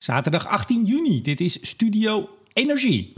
[0.00, 1.22] Zaterdag 18 juni.
[1.22, 3.12] Dit is Studio Energie.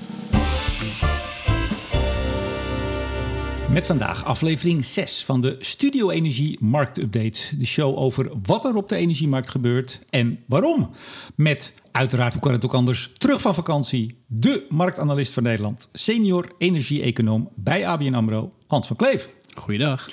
[3.70, 7.56] Met vandaag aflevering 6 van de Studio Energie Marktupdate.
[7.56, 10.90] De show over wat er op de energiemarkt gebeurt en waarom.
[11.34, 16.52] Met uiteraard, hoe kan het ook anders, terug van vakantie, de marktanalist van Nederland, senior
[16.58, 19.28] energie-econoom bij ABN AMRO, Hans van Kleef.
[19.54, 20.08] Goeiedag.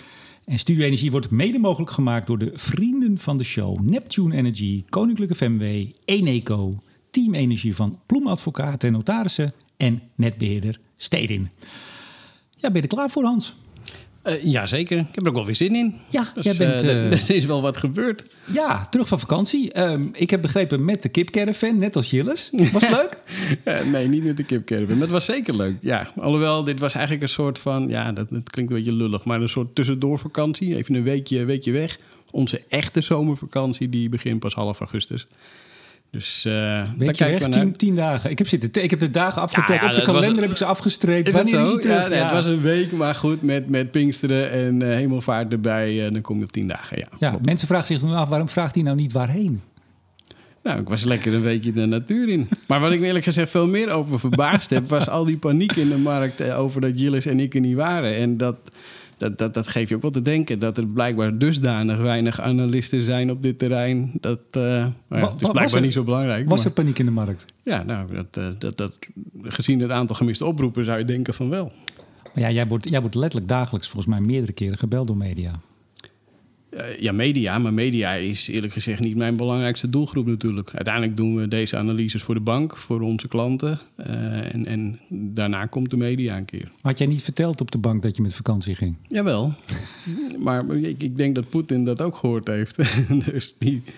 [0.49, 3.79] En Studio Energie wordt mede mogelijk gemaakt door de vrienden van de show.
[3.79, 6.77] Neptune Energy, Koninklijke FMW, Eneco,
[7.11, 11.49] Team Energie van Ploemadvocaten en Notarissen en netbeheerder Stedin.
[12.55, 13.55] Ja, ben je er klaar voor, Hans?
[14.25, 14.97] Uh, ja, zeker.
[14.97, 15.95] Ik heb er ook wel weer zin in.
[16.09, 16.83] Ja, dus, jij bent...
[16.83, 18.23] Uh, er is wel wat gebeurd.
[18.51, 19.79] Ja, terug van vakantie.
[19.81, 22.51] Um, ik heb begrepen met de kipcaravan, net als Jilles.
[22.71, 23.21] Was het leuk?
[23.91, 24.93] nee, niet met de kipcaravan.
[24.93, 26.11] Maar het was zeker leuk, ja.
[26.15, 27.89] Alhoewel, dit was eigenlijk een soort van...
[27.89, 29.25] Ja, dat, dat klinkt een beetje lullig.
[29.25, 30.75] Maar een soort tussendoorvakantie.
[30.75, 31.99] Even een weekje, weekje weg.
[32.31, 35.27] Onze echte zomervakantie, die begint pas half augustus.
[36.11, 37.63] Dus uh, daar kijken we naar.
[37.63, 38.29] Tien, tien, dagen.
[38.29, 39.79] Ik heb, zitten, ik heb de dagen afgeteld.
[39.79, 41.27] Ja, ja, op de kalender was, heb ik ze afgestreept.
[41.27, 41.79] Is het zo?
[41.81, 46.05] Ja, nee, het was een week, maar goed, met, met Pinksteren en uh, Hemelvaart erbij.
[46.05, 47.07] Uh, dan kom je op tien dagen, ja.
[47.19, 49.61] ja mensen vragen zich nu af, waarom vraagt hij nou niet waarheen?
[50.63, 52.49] Nou, ik was lekker een weekje de natuur in.
[52.67, 54.89] Maar wat ik eerlijk gezegd veel meer over verbaasd heb...
[54.89, 58.15] was al die paniek in de markt over dat Gilles en ik er niet waren.
[58.15, 58.55] En dat
[59.19, 63.01] dat, dat, dat geeft je ook wel te denken dat er blijkbaar dusdanig weinig analisten
[63.01, 64.11] zijn op dit terrein.
[64.19, 66.49] Dat uh, ja, het is blijkbaar er, niet zo belangrijk.
[66.49, 67.45] Was maar, er paniek in de markt?
[67.63, 68.97] Ja, nou, dat, uh, dat, dat,
[69.41, 71.71] gezien het aantal gemiste oproepen zou je denken van wel.
[72.33, 75.59] Maar ja, jij wordt, jij wordt letterlijk dagelijks volgens mij meerdere keren gebeld door media.
[76.73, 77.57] Uh, ja, media.
[77.57, 80.71] Maar media is eerlijk gezegd niet mijn belangrijkste doelgroep natuurlijk.
[80.73, 83.79] Uiteindelijk doen we deze analyses voor de bank, voor onze klanten.
[83.97, 86.67] Uh, en, en, daarna komt de media een keer.
[86.81, 88.95] Had jij niet verteld op de bank dat je met vakantie ging?
[89.07, 89.53] Jawel.
[90.45, 92.77] maar ik, ik, denk dat Poetin dat ook gehoord heeft.
[93.31, 93.91] dus niet...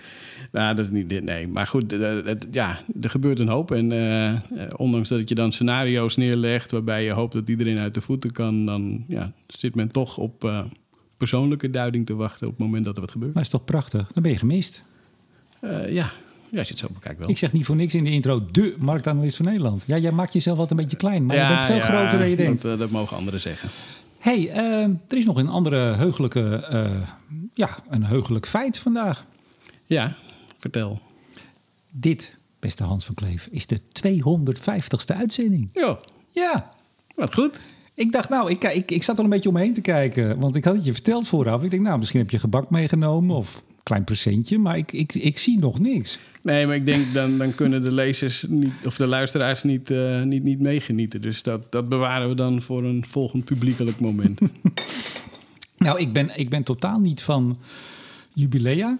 [0.52, 1.48] Nou, dat is niet dit, nee.
[1.48, 3.70] Maar goed, het, ja, er gebeurt een hoop.
[3.70, 4.34] En uh,
[4.76, 6.70] ondanks dat je dan scenario's neerlegt...
[6.70, 8.66] waarbij je hoopt dat iedereen uit de voeten kan...
[8.66, 10.44] dan ja, zit men toch op
[11.28, 13.34] persoonlijke duiding te wachten op het moment dat er wat gebeurt.
[13.34, 14.12] Maar is toch prachtig?
[14.12, 14.82] Dan ben je gemist.
[15.60, 16.10] Uh, ja.
[16.50, 17.28] Ja, als je het zo bekijkt wel.
[17.28, 19.84] Ik zeg niet voor niks in de intro de marktanalist van Nederland.
[19.86, 22.18] Ja, jij maakt jezelf wat een beetje klein, maar ja, je bent veel ja, groter
[22.18, 22.62] dan je denkt.
[22.62, 23.68] Dat, dat mogen anderen zeggen.
[24.18, 27.08] hey, uh, er is nog een andere heugelijke, uh,
[27.52, 29.24] ja, een heugelijk feit vandaag.
[29.84, 30.14] Ja,
[30.58, 31.00] vertel.
[31.90, 35.70] Dit, beste Hans van Kleef, is de 250ste uitzending.
[35.72, 35.98] Ja.
[36.28, 36.72] Ja.
[37.14, 37.60] Wat goed.
[37.94, 40.40] Ik dacht, nou, ik, ik, ik zat al een beetje omheen te kijken.
[40.40, 41.62] Want ik had het je verteld vooraf.
[41.62, 44.58] Ik denk, nou, misschien heb je gebak meegenomen of een klein presentje.
[44.58, 46.18] Maar ik, ik, ik zie nog niks.
[46.42, 50.22] Nee, maar ik denk, dan, dan kunnen de lezers niet, of de luisteraars niet, uh,
[50.22, 51.22] niet, niet meegenieten.
[51.22, 54.40] Dus dat, dat bewaren we dan voor een volgend publiekelijk moment.
[55.76, 57.56] nou, ik ben, ik ben totaal niet van
[58.32, 58.98] jubilea.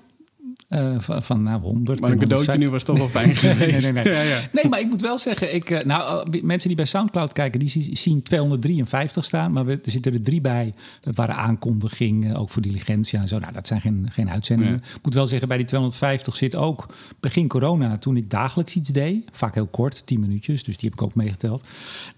[0.75, 2.01] Uh, van, van nou, 100.
[2.01, 3.59] Maar een cadeautje nu was toch wel fijn geweest.
[3.59, 4.05] nee, nee, nee.
[4.13, 4.41] Ja, ja.
[4.53, 7.91] nee, maar ik moet wel zeggen, ik, uh, nou, mensen die bij Soundcloud kijken, die
[7.93, 10.75] zien 253 staan, maar we, er zitten er drie bij.
[11.01, 13.39] Dat waren aankondigingen, ook voor diligentia en zo.
[13.39, 14.75] Nou, dat zijn geen, geen uitzendingen.
[14.75, 16.87] Ik moet wel zeggen, bij die 250 zit ook
[17.21, 19.25] begin corona, toen ik dagelijks iets deed.
[19.33, 21.65] Vaak heel kort, 10 minuutjes, dus die heb ik ook meegeteld.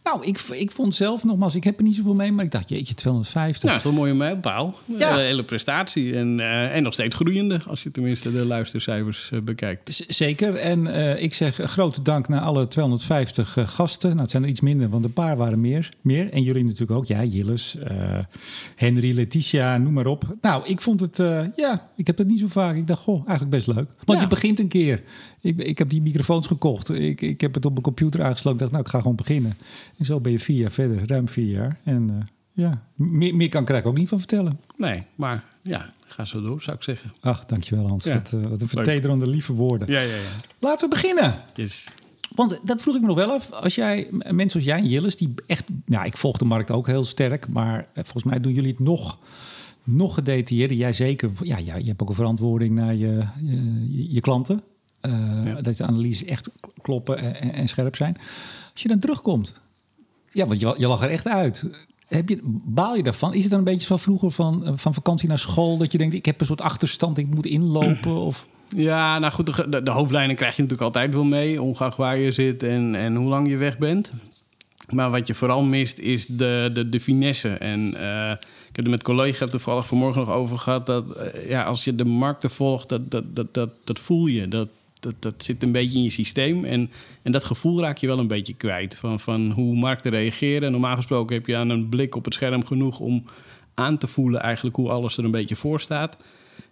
[0.05, 2.69] Nou, ik, ik vond zelf nogmaals, ik heb er niet zoveel mee, maar ik dacht,
[2.69, 3.63] jeetje, 250.
[3.63, 4.79] Nou, dat is wel een mooie mijlpaal.
[4.85, 5.11] Ja.
[5.11, 6.41] Uh, hele prestatie en,
[6.71, 9.95] en nog steeds groeiende, als je tenminste de luistercijfers uh, bekijkt.
[9.95, 10.55] Z zeker.
[10.55, 14.09] En uh, ik zeg grote dank naar alle 250 uh, gasten.
[14.09, 15.89] Nou, het zijn er iets minder, want een paar waren meer.
[16.01, 16.33] meer.
[16.33, 17.07] En jullie natuurlijk ook.
[17.07, 17.77] Ja, Jilles,
[18.77, 20.37] Henry, Letitia, noem maar op.
[20.41, 21.17] Nou, ik vond het,
[21.57, 22.77] ja, ik heb het niet zo vaak.
[22.77, 23.89] Ik dacht, goh, eigenlijk best leuk.
[24.05, 24.21] Want ja.
[24.21, 25.03] je begint een keer.
[25.41, 26.89] Ik, ik heb die microfoons gekocht.
[26.89, 28.53] Ik, ik heb het op mijn computer aangesloten.
[28.53, 29.57] Ik dacht, nou, ik ga gewoon beginnen.
[29.99, 31.79] En zo ben je vier jaar verder, ruim vier jaar.
[31.85, 34.61] En ja, meer, meer kan ik er ook niet van vertellen.
[34.77, 37.13] Nee, maar ja, ga zo door, zou ik zeggen.
[37.21, 38.05] Ach, dankjewel Hans.
[38.05, 38.15] Ja.
[38.15, 39.93] Wat, uh, wat een vertederende lieve woorden.
[39.93, 40.21] Ja, ja, ja.
[40.59, 41.35] Laten we beginnen.
[41.55, 41.89] Yes.
[42.35, 43.51] Want dat vroeg ik me nog wel af.
[43.51, 45.65] Als jij, mensen zoals jij en Jilles, die echt...
[45.87, 47.49] Ja, ik volg de markt ook heel sterk.
[47.49, 49.19] Maar volgens mij doen jullie het nog,
[49.85, 50.77] nog gedetailleerder.
[50.77, 51.31] Jij zeker.
[51.43, 54.63] Ja, ja, je hebt ook een verantwoording naar je, je, je klanten.
[55.03, 55.61] Uh, ja.
[55.61, 56.51] Dat de analyses echt
[56.83, 58.17] kloppen en, en, scherp zijn.
[58.73, 59.55] Als je dan terugkomt...
[60.31, 61.65] Ja, want je, je lag er echt uit.
[62.07, 63.35] Heb je, baal je daarvan?
[63.35, 65.77] Is het dan een beetje van vroeger van, van vakantie naar school...
[65.77, 68.17] dat je denkt, ik heb een soort achterstand, ik moet inlopen?
[68.17, 68.47] Of...
[68.77, 71.63] Ja, nou goed, de, de, hoofdlijnen krijg je natuurlijk altijd wel mee...
[71.63, 74.11] ongeacht waar je zit en, en hoe lang je weg bent.
[74.91, 77.49] Maar wat je vooral mist, is de, de, de finesse.
[77.49, 78.31] En uh,
[78.69, 80.87] ik heb er met collega toevallig vanmorgen nog over gehad...
[80.87, 84.49] dat uh, ja, als je de markten volgt, dat, dat, dat, dat, dat voel je.
[84.49, 84.69] Dat,
[85.05, 86.65] dat, dat zit een beetje in je systeem.
[86.65, 86.91] En,
[87.23, 88.97] en dat gevoel raak je wel een beetje kwijt.
[88.97, 90.73] Van, van hoe markten reageren.
[90.73, 93.25] Normaal gesproken heb je aan een blik op het scherm genoeg om
[93.75, 96.17] aan te voelen eigenlijk hoe alles er een beetje voor staat.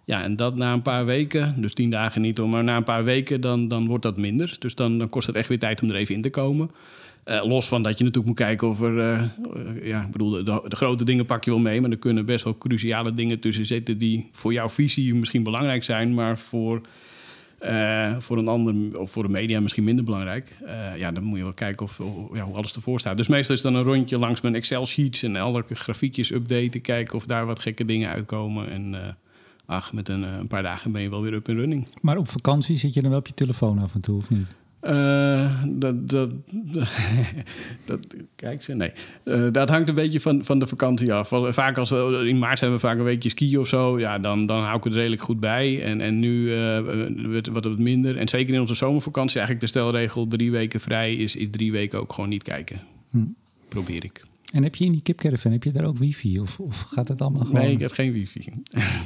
[0.05, 2.83] Ja, en dat na een paar weken, dus tien dagen niet, hoor, maar na een
[2.83, 4.55] paar weken dan, dan wordt dat minder.
[4.59, 6.71] Dus dan, dan kost het echt weer tijd om er even in te komen.
[7.23, 8.99] Eh, los van dat je natuurlijk moet kijken of er...
[8.99, 9.29] eh, eh,
[9.83, 11.81] ja, ik bedoel, de grote dingen pak je wel mee...
[11.81, 13.97] maar er kunnen best wel cruciale dingen tussen zitten...
[13.97, 16.13] die voor jouw visie misschien belangrijk zijn...
[16.13, 16.81] maar voor,
[17.63, 20.57] eh, voor een ander, of voor de media misschien minder belangrijk.
[20.65, 21.99] Eh, ja, dan moet je wel kijken of,
[22.33, 23.17] ja, hoe alles ervoor staat.
[23.17, 25.23] Dus meestal is dan een rondje langs mijn Excel-sheets...
[25.23, 28.69] en alle grafiekjes updaten, kijken of daar wat gekke dingen uitkomen.
[28.69, 29.13] En eh,
[29.65, 31.87] ach, met een, een paar dagen ben je wel weer up en running.
[32.01, 34.45] Maar op vakantie zit je dan wel op je telefoon af en toe, of niet?
[34.83, 36.29] Eh, dat, dat,
[37.85, 38.91] dat, kijk ze, nee.
[39.23, 41.31] Eh, dat hangt een beetje van, van de vakantie af.
[41.31, 43.99] Vaak als we, in maart zijn we vaak een weekje skiën of zo.
[43.99, 45.83] Ja, dan, dan hou ik het redelijk goed bij.
[45.83, 46.79] En, en nu eh,
[47.25, 48.17] wordt wat wat minder.
[48.17, 50.27] En zeker in onze zomervakantie eigenlijk de stelregel...
[50.27, 52.79] drie weken vrij is, is drie weken ook gewoon niet kijken.
[53.09, 53.25] Hm.
[53.67, 54.23] Probeer ik.
[54.51, 56.39] En heb je in die kipcaravan, heb je daar ook wifi?
[56.39, 57.61] Of, of gaat het allemaal gewoon...
[57.61, 58.49] Nee, ik heb geen wifi.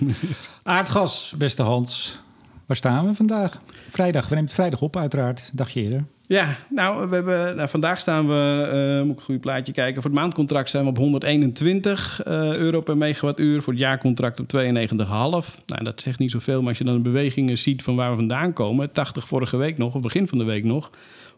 [0.64, 2.20] Aardgas, beste Hans.
[2.68, 3.62] Waar staan we vandaag?
[3.90, 4.24] Vrijdag.
[4.24, 5.50] We nemen het vrijdag op, uiteraard.
[5.54, 6.04] Dagje eerder.
[6.26, 10.02] Ja, nou, we hebben, nou, vandaag staan we, eh, moet ik een goede plaatje kijken.
[10.02, 13.62] Voor het maandcontract zijn we op 121 eh, euro per megawattuur.
[13.62, 15.58] Voor het jaarcontract op 92,5.
[15.66, 18.16] Nou, dat zegt niet zoveel, maar als je dan de bewegingen ziet van waar we
[18.16, 18.92] vandaan komen.
[18.92, 20.90] 80 vorige week nog, of begin van de week nog.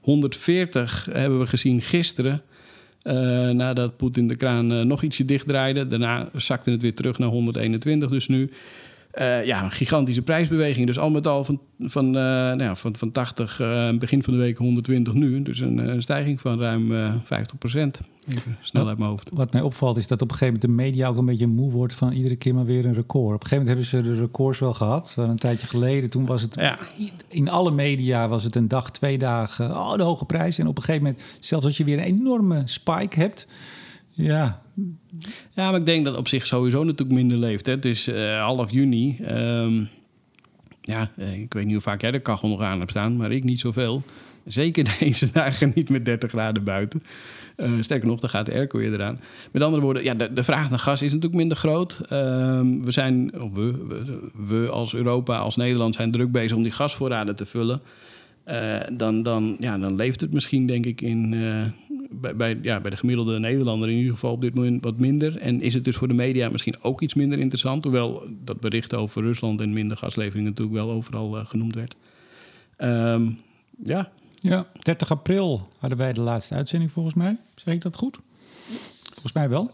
[0.01, 2.41] 140 hebben we gezien gisteren.
[3.01, 3.13] eh,
[3.49, 5.87] nadat Poetin de kraan nog ietsje dichtdraaide.
[5.87, 8.09] Daarna zakte het weer terug naar 121.
[8.09, 8.51] Dus nu
[9.09, 10.85] eh, ja, een gigantische prijsbeweging.
[10.85, 14.33] Dus al met al van, van, eh, nou ja, van, van 80 eh, begin van
[14.33, 15.41] de week 120 nu.
[15.41, 17.99] Dus een, stijging van ruim eh 50 procent.
[18.61, 19.29] Snel uit mijn hoofd.
[19.33, 21.71] Wat mij opvalt is dat op een gegeven moment de media ook een beetje moe
[21.71, 23.35] wordt van iedere keer maar weer een record.
[23.35, 25.13] Op een gegeven moment hebben ze de records wel gehad.
[25.15, 26.77] Wel Een tijdje geleden, toen was het Ja.
[27.27, 30.57] in alle media was het een dag, twee dagen, oh de hoge prijs.
[30.57, 33.47] En op een gegeven moment, zelfs als je weer een enorme spike hebt,
[34.09, 34.61] ja,
[35.51, 37.65] Ja, maar ik denk dat op zich sowieso natuurlijk minder leeft.
[37.65, 37.71] Hè.
[37.71, 39.17] Het is eh, half juni.
[39.21, 39.83] Ehm,
[40.81, 43.31] ja, eh, ik weet niet hoe vaak jij de kachel nog aan hebt staan, maar
[43.31, 44.03] ik niet zoveel.
[44.45, 47.01] Zeker deze dagen niet met 30 graden buiten.
[47.55, 49.19] Eh, sterker nog, dan gaat de airco weer eraan.
[49.51, 51.99] Met andere woorden, ja, de, vraag naar gas is natuurlijk minder groot.
[52.09, 53.87] Ehm, we zijn, of we,
[54.47, 57.81] we als Europa, als Nederland zijn druk bezig om die gasvoorraden te vullen.
[58.49, 61.65] Eh, dan, dan, ja, dan leeft het misschien, denk ik, in, eh,
[62.09, 65.37] bij, bij, ja, bij de gemiddelde Nederlander in ieder geval op dit moment wat minder.
[65.37, 67.83] En is het dus voor de media misschien ook iets minder interessant.
[67.83, 71.95] Hoewel dat bericht over Rusland en minder gaslevering natuurlijk wel overal eh, genoemd werd.
[72.77, 73.29] Ehm,
[73.83, 74.11] ja,
[74.41, 77.37] ja, 30 april hadden wij de laatste uitzending volgens mij.
[77.55, 78.19] Zeg ik dat goed?
[79.03, 79.71] Volgens mij wel.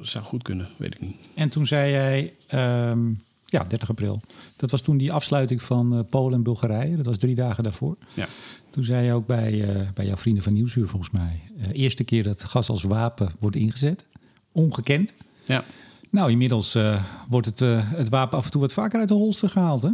[0.00, 1.30] zou goed kunnen, weet ik niet.
[1.34, 3.12] En toen zei jij, ehm,
[3.54, 4.20] ja, 30 april.
[4.56, 6.96] Dat was toen die afsluiting van eh, Polen en Bulgarije.
[6.96, 7.96] Dat was drie dagen daarvoor.
[8.14, 8.26] Ja.
[8.70, 11.40] Toen zei je ook bij, eh, bij jouw vrienden van Nieuwsuur volgens mij...
[11.58, 14.04] eh, eerste keer dat gas als wapen wordt ingezet.
[14.52, 15.14] Ongekend.
[15.44, 15.64] Ja.
[16.10, 16.78] Nou, inmiddels
[17.28, 19.90] wordt het, het wapen af en toe wat vaker uit de holster gehaald, hè?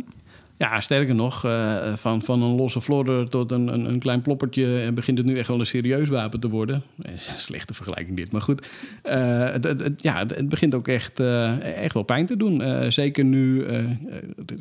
[0.61, 4.81] Ja, sterker nog, eh, van, van een losse flodder tot een, een, een klein ploppertje...
[4.81, 6.83] en begint het nu echt wel een serieus wapen te worden.
[7.03, 8.69] Eh, slechte vergelijking dit, maar goed.
[9.03, 12.63] Eh, het, het, het- ja, het, begint ook echt, eh, echt wel pijn te doen.
[12.63, 13.63] Eh, zeker nu...
[13.65, 13.87] eh, eh,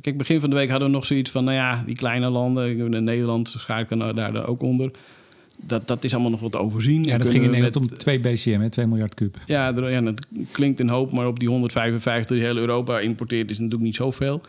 [0.01, 1.43] kijk, begin van de week hadden we nog zoiets van...
[1.43, 4.91] nou ja, die kleine landen, in Nederland schaar ik dan daar, ook onder...
[5.61, 7.03] Dat, dat is allemaal nog wat overzien.
[7.03, 9.37] Ja, dat ging in Nederland met- om 2 BCM, hè, 2 miljard kuub.
[9.45, 13.55] ja, ja, dat klinkt een hoop, maar op die 155 die heel Europa importeert is
[13.57, 14.41] natuurlijk niet zoveel.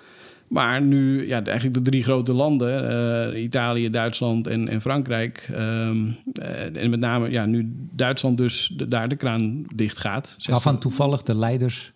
[0.50, 2.90] Maar nu, ja, eigenlijk de drie grote landen,
[3.32, 5.48] eh, Italië, Duitsland en, en Frankrijk.
[5.52, 5.96] ehm,
[6.32, 10.36] eh, en met name, ja, nu Duitsland dus de- daar de kraan dicht gaat.
[10.46, 11.92] Waarvan toevallig de leiders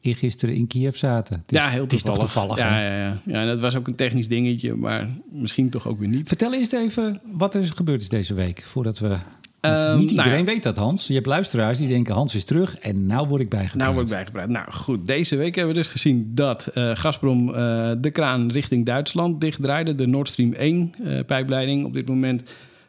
[0.00, 1.34] eergisteren in Kiev zaten.
[1.46, 2.58] Het is, ja, heel het is toch toevallig.
[2.58, 3.20] ja, ja, ja.
[3.26, 6.28] ja, en dat was ook een technisch dingetje, maar misschien toch ook weer niet.
[6.28, 9.16] Vertel eerst even wat er gebeurd is deze week, voordat we...
[9.60, 11.06] want Ehm, niet nou iedereen weet dat, Hans.
[11.06, 13.82] Je hebt luisteraars die denken, Hans is terug en nou word ik bijgepraat.
[13.82, 14.48] Nou word ik bijgepraat.
[14.48, 18.86] Nou goed, deze week hebben we dus gezien dat eh Gazprom eh, de kraan richting
[18.86, 19.94] Duitsland dichtdraaide.
[19.94, 21.84] De Nord Stream 1 eh, pijpleiding.
[21.84, 22.42] Op dit moment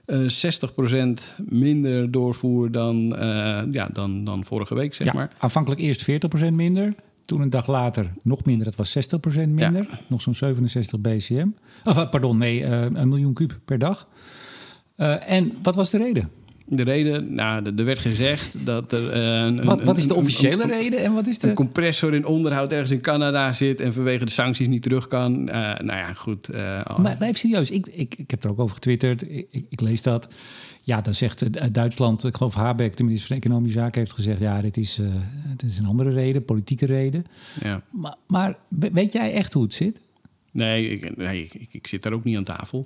[0.06, 3.16] eh 60% minder doorvoer dan,
[3.72, 5.32] ja, dan, dan vorige week, zeg ja, maar.
[5.38, 6.96] aanvankelijk eerst 40% minder.
[7.26, 9.88] Toen een dag later nog minder, dat was 60% minder.
[10.08, 11.48] Nog zo'n 67 BCM.
[11.84, 14.08] Of, pardon, nee, een miljoen kuub per dag.
[15.26, 16.30] En wat was de reden?
[16.74, 19.12] De reden, nou, er er werd gezegd dat er...
[19.12, 21.56] eh, een, Wat, wat is de officiële een- reden en wat is Een de...
[21.56, 25.50] compressor in onderhoud ergens in Canada zit en vanwege de sancties niet terug kan.
[25.50, 26.50] Eh, nou ja, goed.
[26.50, 29.22] eh, Maar, maar even serieus, ik, ik, ik heb er ook over getwitterd.
[29.32, 30.34] Ik, ik, ik lees dat.
[30.82, 34.62] Ja, dan zegt Duitsland, ik geloof Habeck, de minister van Economische Zaken, heeft gezegd: ja,
[34.62, 35.00] dit is,
[35.58, 37.26] dit is een andere reden, politieke reden.
[37.64, 37.82] ja.
[37.92, 40.02] Maar, maar we- weet jij echt hoe het zit?
[40.52, 42.86] Nee, ik, nee ik, ik zit daar ook niet aan tafel.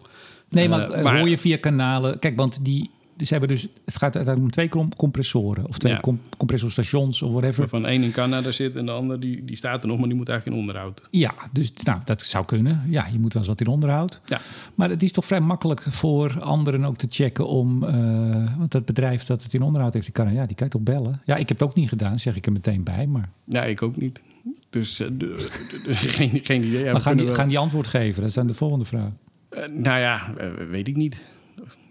[0.50, 2.20] Nee, maar, Eh, eh, hoor je via kanalen.
[2.20, 5.68] Kijk, want die, ze hebben dus, het gaat uiteindelijk om twee com- compressoren.
[5.68, 6.00] Of twee Ja.
[6.00, 7.60] com- compressorstations of whatever.
[7.60, 10.18] Waarvan één in Canada zit en de ander die, die staat er nog, maar die
[10.18, 11.02] moet eigenlijk in onderhoud.
[11.12, 12.82] Ja, dus nou, dat zou kunnen.
[12.90, 14.22] Ja, je moet wel eens wat in onderhoud.
[14.26, 14.40] Ja.
[14.76, 17.84] Maar het is toch vrij makkelijk voor anderen ook te checken om...
[17.84, 20.72] eh, want dat bedrijf dat het in onderhoud heeft, die kan, ja, die kan je
[20.74, 21.22] toch bellen?
[21.26, 23.08] Ja, ik heb het ook niet gedaan, zeg ik er meteen bij.
[23.08, 24.22] Maar, Ja, ik ook niet.
[24.70, 25.08] Dus eh,
[26.18, 26.80] geen, geen idee.
[26.80, 28.20] Ja, we maar gaan, die, wel- gaan die antwoord geven?
[28.20, 29.10] Dat is dan de volgende vraag.
[29.50, 30.34] Eh, nou ja,
[30.70, 31.24] weet ik niet.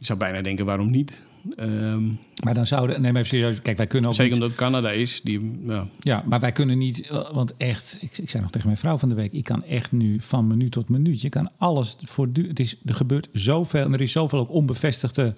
[0.05, 1.21] Je zou bijna denken, waarom niet?
[1.57, 2.03] Ehm,
[2.45, 3.01] Maar dan zouden...
[3.03, 3.63] Nee, maar even serieus.
[3.63, 5.21] Kijk, wij kunnen ook zeker niet- omdat Canada is.
[5.25, 8.67] Die, ja, Ja, maar wij kunnen niet, eh, want echt, ik, ik zei nog tegen
[8.67, 11.51] mijn vrouw van de week, ik kan echt nu van minuut tot minuut, je kan
[11.59, 15.35] alles voor het is, er gebeurt zoveel en er is zoveel ook onbevestigde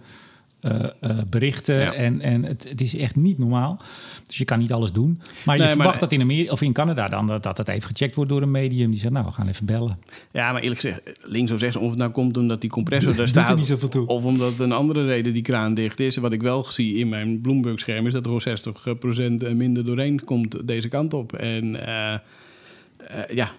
[0.67, 1.93] eh, eh, berichten Ja.
[1.93, 3.81] en, en het, het is echt niet normaal.
[4.27, 5.21] Dus je kan niet alles doen.
[5.45, 7.89] Maar je maar- verwacht dat in Amerika of in Canada dan dat, dat het even
[7.89, 9.99] gecheckt wordt door een medium die zegt, nou, we gaan even bellen.
[10.33, 13.21] ja, maar eerlijk gezegd, links of rechts, of het nou komt omdat die compressor daar
[13.21, 13.57] er staat...
[13.57, 14.07] niet zoveel toe.
[14.07, 16.17] of omdat een andere reden die kraan dicht is.
[16.17, 18.07] Wat ik wel zie in mijn Bloomberg-scherm...
[18.07, 21.33] is dat er gewoon 60% minder doorheen komt deze kant op.
[21.33, 22.19] En eh,
[23.35, 23.51] ja,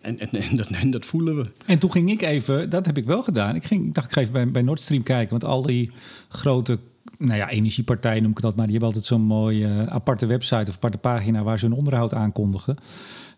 [0.00, 1.44] en, en, en dat, en dat voelen we.
[1.66, 3.54] En toen ging ik even, dat heb ik wel gedaan.
[3.54, 5.30] Ik, ging, ik dacht, ik ga even bij, bij Nord Stream kijken.
[5.30, 5.90] Want al die
[6.28, 6.78] grote
[7.18, 8.66] nou ja, energiepartijen noem ik dat maar.
[8.66, 12.14] Die hebben altijd zo'n mooie eh, aparte website of aparte pagina waar ze hun onderhoud
[12.14, 12.78] aankondigen.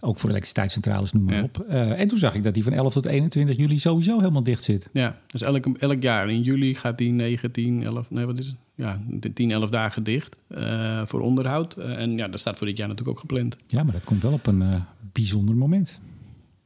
[0.01, 1.43] Ook voor elektriciteitscentrales, noem maar Ja.
[1.43, 1.59] op.
[1.69, 4.63] Eh, en toen zag ik dat die van 11 tot 21 juli sowieso helemaal dicht
[4.65, 4.89] zit.
[4.93, 8.47] Ja, dus elk, elk jaar in juli gaat die 9, 10, 11, nee wat is
[8.47, 8.57] het?
[8.75, 9.01] Ja,
[9.35, 11.75] 10, 11 dagen dicht eh, voor onderhoud.
[11.77, 13.57] En ja, dat staat voor dit jaar natuurlijk ook gepland.
[13.67, 14.65] Ja, maar dat komt wel op een
[15.13, 16.01] bijzonder moment.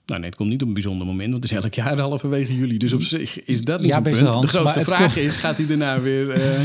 [0.06, 2.56] Nou nee, het komt niet op een bijzonder moment, want het is elk jaar halverwege
[2.56, 2.78] juli.
[2.78, 4.18] Dus op zich is dat niet Ja, punt.
[4.18, 6.30] De grootste vraag komt- is, gaat hij daarna weer...
[6.30, 6.60] eh,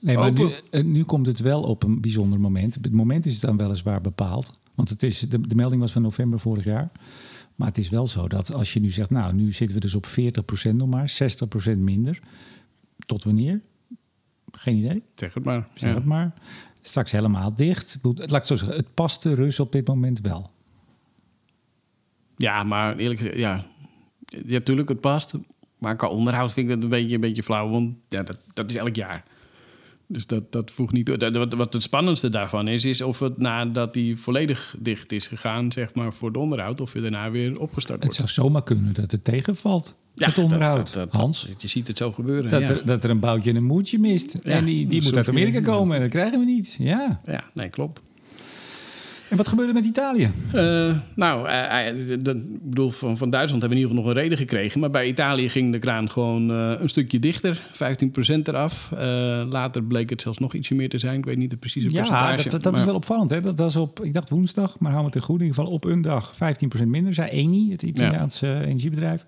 [0.00, 2.74] Nee, maar nu, eh, nu komt het wel op een bijzonder moment.
[2.74, 4.58] Het moment is dan weliswaar bepaald.
[4.74, 6.90] Want het is, de, de melding was van november vorig jaar.
[7.54, 9.10] Maar het is wel zo dat als je nu zegt...
[9.10, 11.12] nou, nu zitten we dus op 40% nog maar,
[11.74, 12.18] 60% minder.
[13.06, 13.60] Tot wanneer?
[14.52, 15.68] Geen idee, zeg het maar.
[15.74, 15.94] zeg Ja.
[15.96, 16.32] het maar.
[16.82, 17.98] Straks helemaal dicht.
[18.02, 20.50] Laat ik zo zeggen, het past de Rus op dit moment wel.
[22.42, 23.66] Ja, maar eerlijk gezegd, ja.
[24.46, 25.32] Ja, tuurlijk, het past.
[25.78, 27.68] Maar qua onderhoud vind ik dat een beetje, een beetje flauw.
[27.70, 29.24] Want ja, dat, dat is elk jaar.
[30.06, 31.30] Dus dat, dat voegt niet toe.
[31.32, 35.72] Wat, wat het spannendste daarvan is, is of het nadat die volledig dicht is gegaan,
[35.72, 38.32] zeg maar, voor het onderhoud, of je daarna weer opgestart Het wordt.
[38.32, 40.94] zou zomaar kunnen dat het tegenvalt, Ja, het onderhoud.
[40.94, 42.50] dat- dat- Hans, Je ziet het zo gebeuren.
[42.50, 42.68] dat, ja.
[42.68, 44.36] er, dat er een boutje en een moedje mist.
[44.42, 46.76] Ja, en die, die moet uit Amerika komen en dat krijgen we niet.
[46.78, 47.20] Ja.
[47.24, 48.02] ja, nee, klopt.
[49.32, 50.30] En wat gebeurde met Italië?
[50.52, 52.22] Eh, nou, eh, eh, ik
[52.62, 54.80] bedoel, van, van Duitsland hebben we in ieder geval nog een reden gekregen.
[54.80, 58.90] Maar bij Italië ging de kraan gewoon een stukje dichter, 15% eraf.
[59.48, 61.18] Later bleek het zelfs nog ietsje meer te zijn.
[61.18, 62.42] Ik weet niet de precieze Ja, percentage.
[62.42, 63.30] dat, dat, dat is wel opvallend.
[63.30, 63.40] Hè?
[63.40, 65.44] Dat was op, ik dacht woensdag, maar hou me ten goede.
[65.44, 66.32] In ieder geval op een dag
[66.82, 69.24] 15% minder, zei Eni, het Italiaanse energiebedrijf.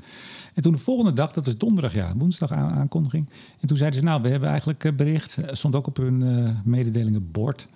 [0.55, 3.29] En toen de volgende dag, dat was donderdag, ja, woensdag aan, aankondiging.
[3.61, 7.67] En toen zeiden ze, nou, we hebben eigenlijk bericht, stond ook op hun eh mededelingenbord,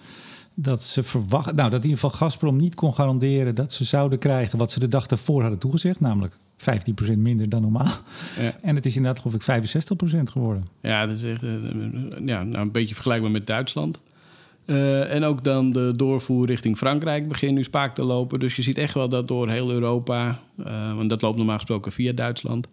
[0.60, 4.18] dat ze verwachten, nou, dat in ieder geval Gazprom niet kon garanderen dat ze zouden
[4.18, 7.92] krijgen wat ze de dag daarvoor hadden toegezegd, namelijk 15% minder dan normaal.
[8.40, 8.56] Ja.
[8.62, 9.72] En het is inderdaad, geloof ik,
[10.18, 10.62] 65% geworden.
[10.80, 11.50] Ja, dat is echt eh,
[12.24, 13.98] ja, nou, een beetje vergelijkbaar met Duitsland.
[14.64, 18.40] Eh, en ook dan de doorvoer richting Frankrijk begint nu spaak te lopen.
[18.40, 21.92] Dus je ziet echt wel dat door heel Europa, eh, want dat loopt normaal gesproken
[21.92, 22.68] via Duitsland.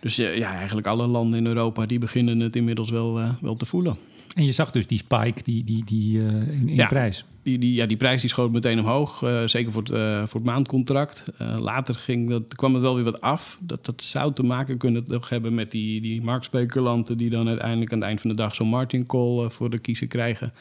[0.00, 3.96] Dus ja, eigenlijk alle landen in Europa die beginnen het inmiddels wel, wel te voelen.
[4.34, 6.82] En je zag dus die spike die, die, die, eh, in, in Ja.
[6.82, 7.24] de prijs.
[7.42, 10.40] Die, die, ja, die prijs die schoot meteen omhoog, eh, zeker voor het, eh, voor
[10.40, 11.24] het maandcontract.
[11.38, 13.58] Later ging dat, kwam het wel weer wat af.
[13.62, 17.16] Dat, dat zou te maken kunnen nog hebben met die, die marktspeculanten...
[17.18, 20.06] die dan uiteindelijk aan het eind van de dag zo'n margin call voor de kiezer
[20.06, 20.52] krijgen.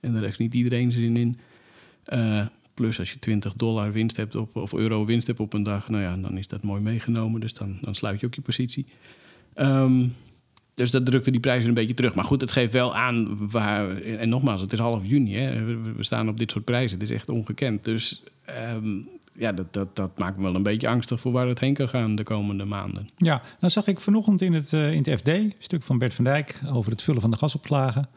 [0.00, 1.38] En daar heeft niet iedereen zin in.
[2.74, 5.88] Plus als je 20 dollar winst hebt op, of euro winst hebt op een dag...
[5.88, 7.40] nou ja, dan is dat mooi meegenomen.
[7.40, 8.86] Dus dan, dan sluit je ook je positie.
[9.54, 10.06] Ehm,
[10.76, 12.14] dus dat drukte die prijzen een beetje terug.
[12.14, 14.02] Maar goed, het geeft wel aan waar.
[14.02, 15.34] En nogmaals, het is half juni.
[15.34, 15.64] Hè?
[15.64, 16.98] We, staan op dit soort prijzen.
[16.98, 17.84] Het is echt ongekend.
[17.84, 18.98] Dus ehm,
[19.32, 21.88] ja, dat, dat, dat maakt me wel een beetje angstig voor waar het heen kan
[21.88, 23.08] gaan de komende maanden.
[23.16, 26.14] Ja, nou zag ik vanochtend in het, eh, in het FD, een stuk van Bert
[26.14, 28.08] van Dijk, over het vullen van de gasopslagen.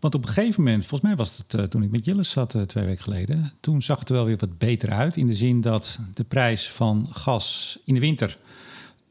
[0.00, 2.54] Want op een gegeven moment, volgens mij was het eh, toen ik met Jillis zat
[2.54, 5.16] eh, twee weken geleden, toen zag het er wel weer wat beter uit.
[5.16, 8.38] In de zin dat de prijs van gas in de winter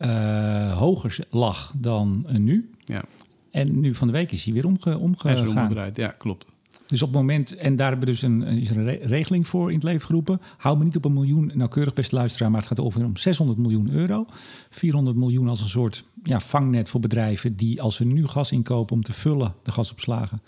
[0.10, 2.70] eh, hoger lag dan eh, nu.
[2.84, 3.04] Ja,
[3.52, 5.48] En nu van de week is hij weer omge, omgegaan.
[5.48, 5.98] omgedraaid.
[5.98, 6.46] Ja, klopt.
[6.88, 9.68] Dus op het moment, en daar hebben we dus een, is een re- regeling voor
[9.70, 10.40] in het leven geroepen.
[10.58, 13.60] Hou me niet op een miljoen nauwkeurig, beste luisteraar, maar het gaat ongeveer om 600
[13.60, 14.26] miljoen euro.
[14.70, 18.96] 400 miljoen als een soort ja, vangnet voor bedrijven die als ze nu gas inkopen
[18.96, 20.42] om te vullen, de gasopslagen.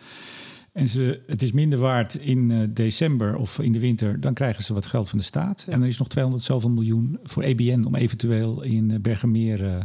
[0.75, 4.63] En ze, het is minder waard in eh, december of in de winter, dan krijgen
[4.63, 5.65] ze wat geld van de staat.
[5.69, 9.77] En er is nog 200 zoveel miljoen voor EBN om eventueel in eh, Bergenmeer eh,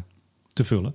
[0.48, 0.94] te vullen.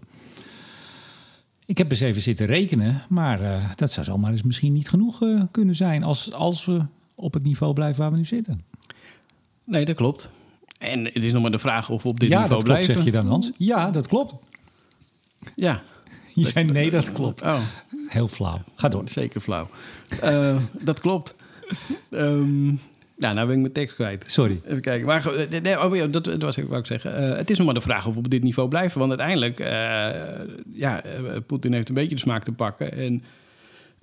[1.66, 5.22] Ik heb eens even zitten rekenen, maar uh, dat zou zomaar eens misschien niet genoeg
[5.52, 6.86] kunnen zijn als, als we
[7.16, 8.60] op het niveau blijven waar we nu zitten.
[9.64, 10.30] Nee, dat klopt.
[10.78, 12.86] En het is nog maar de vraag of we op dit ja, niveau dat klopt,
[12.86, 12.96] blijven.
[12.96, 13.52] zeg je dan, Hans?
[13.58, 14.34] Ja, dat klopt.
[15.56, 15.84] Ja.
[16.34, 17.42] Je zei nee, dat klopt.
[17.42, 17.60] Oh,
[18.16, 18.62] Heel flauw.
[18.76, 19.10] Ga door.
[19.10, 19.68] zeker flauw.
[20.22, 20.58] Eh,
[20.90, 21.36] dat klopt.
[22.10, 22.74] Ehm
[23.18, 24.24] nou, nou ben ik mijn tekst kwijt.
[24.28, 24.62] Sorry.
[24.66, 25.08] Even kijken.
[25.08, 27.16] Maar goed, nee, oh, ja, dat, dat was even wat ik zeggen.
[27.16, 29.00] Eh, het is nog maar de vraag of we op dit niveau blijven.
[29.00, 29.68] Want uiteindelijk, eh,
[30.74, 32.92] ja, eh, Poetin heeft een beetje de smaak te pakken.
[32.92, 33.24] En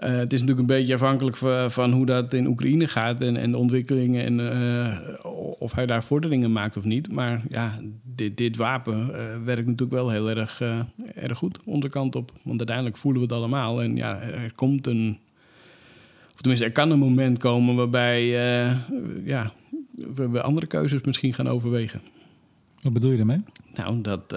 [0.02, 3.36] eh, het is natuurlijk een beetje afhankelijk van, van hoe dat in Oekraïne gaat en,
[3.36, 4.98] en de ontwikkelingen en eh,
[5.58, 7.12] of hij daar vorderingen maakt of niet.
[7.12, 10.60] Maar ja, dit, dit wapen eh, werkt natuurlijk wel heel erg,
[11.14, 12.32] erg goed onderkant op.
[12.42, 13.82] Want uiteindelijk voelen we het allemaal.
[13.82, 15.18] En ja, er komt een.
[16.34, 18.26] Of tenminste, er kan een moment komen waarbij
[19.24, 19.52] ja,
[20.14, 22.00] we, we andere keuzes misschien gaan overwegen.
[22.80, 23.42] Wat bedoel je daarmee?
[23.74, 24.34] Nou, dat,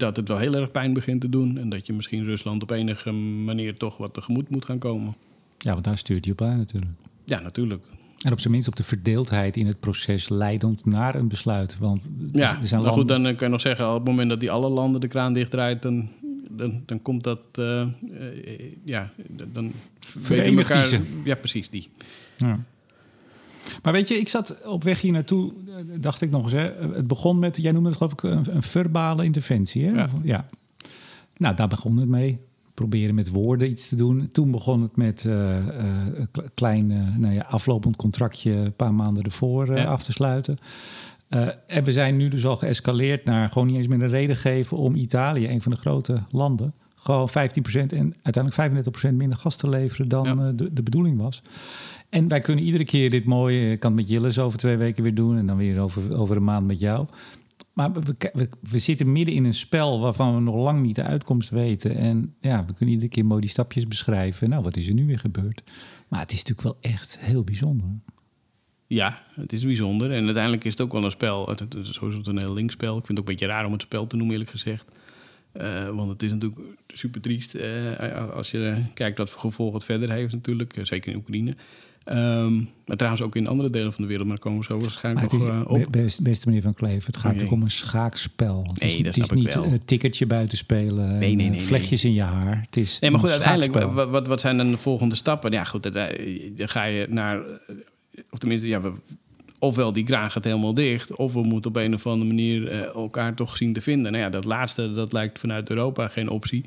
[0.00, 1.58] dat het wel heel erg pijn begint te doen.
[1.58, 5.14] En dat je misschien Rusland op enige manier toch wat tegemoet moet gaan komen.
[5.58, 6.92] Ja, want daar stuurt je op aan natuurlijk.
[7.24, 7.84] Ja, natuurlijk.
[8.20, 11.78] En op zijn minst op de verdeeldheid in het proces leidend naar een besluit.
[11.78, 13.88] Want Ja, er zijn maar goed, landen- dan kan je nog zeggen...
[13.88, 15.82] op het moment dat die alle landen de kraan dichtdraait...
[15.82, 16.08] dan,
[16.50, 17.40] dan, dan komt dat...
[17.52, 17.88] eh, eh,
[18.84, 19.12] ja,
[19.52, 21.00] dan Verenigt elkaar...
[21.24, 21.88] Ja, precies, die.
[22.36, 22.64] Ja.
[23.82, 26.52] Maar weet je, ik zat op weg hier naartoe, eh, dacht ik nog eens.
[26.52, 29.84] Hè, het begon met, jij noemde het geloof ik een, een verbale interventie.
[29.86, 29.92] Hè?
[29.92, 30.08] Ja.
[30.22, 30.46] Ja.
[31.36, 32.38] Nou, daar begon het mee.
[32.74, 34.28] Proberen met woorden iets te doen.
[34.32, 35.64] Toen begon het met eh, eh,
[36.14, 39.84] een kle- klein eh, nou ja, aflopend contractje een paar maanden ervoor eh, Ja.
[39.84, 40.56] af te sluiten.
[41.28, 44.36] Eh, en we zijn nu dus al geëscaleerd naar gewoon niet eens meer een reden
[44.36, 47.32] geven om Italië, een van de grote landen, gewoon 15%
[47.92, 48.54] en uiteindelijk
[49.08, 50.32] 35% minder gas te leveren dan Ja.
[50.46, 51.42] eh, de, de bedoeling was.
[52.10, 55.02] En wij kunnen iedere keer dit mooie, ik kan het met Jillis over twee weken
[55.02, 57.06] weer doen en dan weer over, over een maand met jou.
[57.72, 61.50] Maar we, we, zitten midden in een spel waarvan we nog lang niet de uitkomst
[61.50, 61.96] weten.
[61.96, 64.48] En ja, we kunnen iedere keer mooi die stapjes beschrijven.
[64.48, 65.62] Nou, wat is er nu weer gebeurd?
[66.08, 67.88] Maar het is natuurlijk wel echt heel bijzonder.
[68.86, 70.12] Ja, het is bijzonder.
[70.12, 71.48] En uiteindelijk is het ook wel een spel.
[71.48, 72.98] Het, het, is een heel linkspel.
[72.98, 74.98] Ik vind het ook een beetje raar om het spel te noemen, eerlijk gezegd.
[75.52, 79.84] Eh, want het is natuurlijk super triest eh, als je kijkt wat voor gevolgen het
[79.84, 80.76] verder heeft natuurlijk.
[80.76, 81.54] eh, zeker in Oekraïne.
[82.04, 82.54] Ehm,
[82.86, 84.26] maar trouwens ook in andere delen van de wereld.
[84.26, 85.78] Maar daar komen we zo Maar waarschijnlijk het nog is, eh, op.
[85.82, 88.62] be- best, beste meneer Van Kleef, het gaat natuurlijk om een schaakspel.
[88.66, 91.08] Het Nee, is, dat het is niet een ticketje buiten spelen.
[91.08, 91.60] en, nee, nee, eh, nee.
[91.60, 92.60] Vlechtjes in je haar.
[92.66, 95.50] Het is Nee, maar goed, uiteindelijk, wat, wat, wat zijn dan de volgende stappen?
[95.52, 95.92] Ja, goed, eh,
[96.56, 97.40] dan ga je naar...
[98.30, 98.92] Of tenminste, ja, we,
[99.58, 101.16] ofwel die kraan gaat helemaal dicht...
[101.16, 104.12] of we moeten op een of andere manier elkaar toch zien te vinden.
[104.12, 106.64] Nou ja, dat laatste, dat lijkt vanuit Europa geen optie.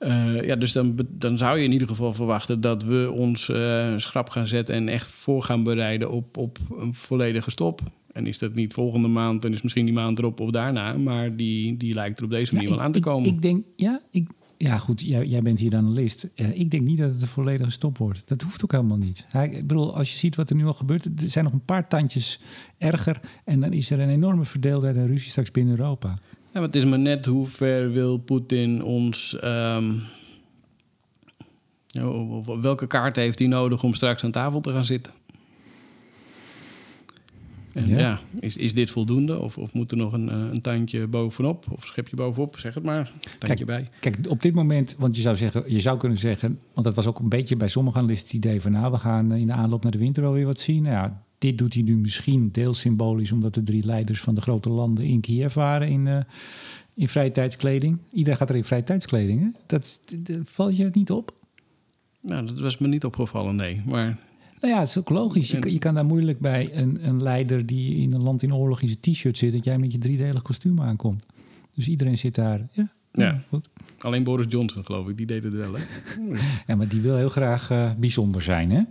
[0.00, 2.60] Eh, ja, dus dan, dan zou je in ieder geval verwachten...
[2.60, 6.94] dat we ons eh, schrap gaan zetten en echt voor gaan bereiden op, op een
[6.94, 7.80] volledige stop.
[8.12, 10.92] En is dat niet volgende maand, dan is misschien die maand erop of daarna...
[10.92, 13.28] maar die, die lijkt er op deze manier wel ik- aan te komen.
[13.28, 16.26] Ik, denk, ja, ik, ja goed, jij, jij bent hier de analist.
[16.34, 18.22] Eh, ik denk niet dat het een volledige stop wordt.
[18.24, 19.26] Dat hoeft ook helemaal niet.
[19.42, 21.88] Ik bedoel, als je ziet wat er nu al gebeurt, er zijn nog een paar
[21.88, 22.40] tandjes
[22.78, 23.20] erger.
[23.44, 26.18] En dan is er een enorme verdeeldheid en ruzie straks binnen Europa.
[26.52, 29.38] Ja, maar het is maar net hoe ver wil Poetin ons...
[29.38, 29.92] ehm,
[31.86, 35.12] ja, op- op welke kaart heeft hij nodig om straks aan tafel te gaan zitten?
[37.72, 37.98] En Ja.
[37.98, 39.38] ja, is, is dit voldoende?
[39.38, 41.66] Of, of moet er nog een, eh, een tandje bovenop?
[41.70, 42.58] Of schepje bovenop?
[42.58, 43.10] Zeg het maar.
[43.38, 43.88] Tandje bij.
[44.00, 47.06] Kijk, op dit moment, want je zou, zeggen, je zou kunnen zeggen, want dat was
[47.06, 49.82] ook een beetje bij sommige analisten het idee van, nou, we gaan in de aanloop
[49.82, 50.82] naar de winter wel weer wat zien.
[50.82, 54.40] Nou ja, dit doet hij nu misschien deels symbolisch, omdat de drie leiders van de
[54.40, 56.20] grote landen in Kiev waren in, eh
[56.94, 57.98] in vrije tijdskleding.
[58.12, 59.48] Iedereen gaat er in vrije tijdskleding, hè?
[59.66, 61.34] Dat, dat valt je niet op?
[62.20, 63.82] Nou, dat was me niet opgevallen, nee.
[63.86, 64.18] Maar
[64.60, 65.50] Nou ja, het is ook logisch.
[65.50, 68.54] Je, kan- je kan daar moeilijk bij een, een leider die in een land in
[68.54, 71.24] oorlog in zijn t-shirt zit, dat jij met je driedelig kostuum aankomt.
[71.74, 72.68] Dus iedereen zit daar.
[72.72, 73.42] Ja, Ja.
[73.48, 73.68] goed.
[74.00, 75.80] alleen Boris Johnson, geloof ik, die deed het wel, hè?
[76.66, 78.82] Ja, maar die wil heel graag eh, bijzonder zijn, hè?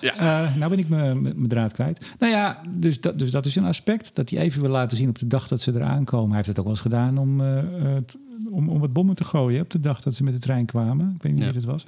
[0.00, 0.14] Ja.
[0.48, 2.06] Eh, nou ben ik mijn draad kwijt.
[2.18, 4.10] Nou ja, dus dat, dus dat is een aspect.
[4.16, 6.26] Dat hij even wil laten zien op de dag dat ze eraan komen.
[6.28, 8.16] Hij heeft het ook wel eens gedaan om, eh, t-
[8.50, 9.60] om, om wat bommen te gooien...
[9.62, 11.12] op de dag dat ze met de trein kwamen.
[11.16, 11.52] Ik weet niet Ja.
[11.52, 11.82] wie dat was.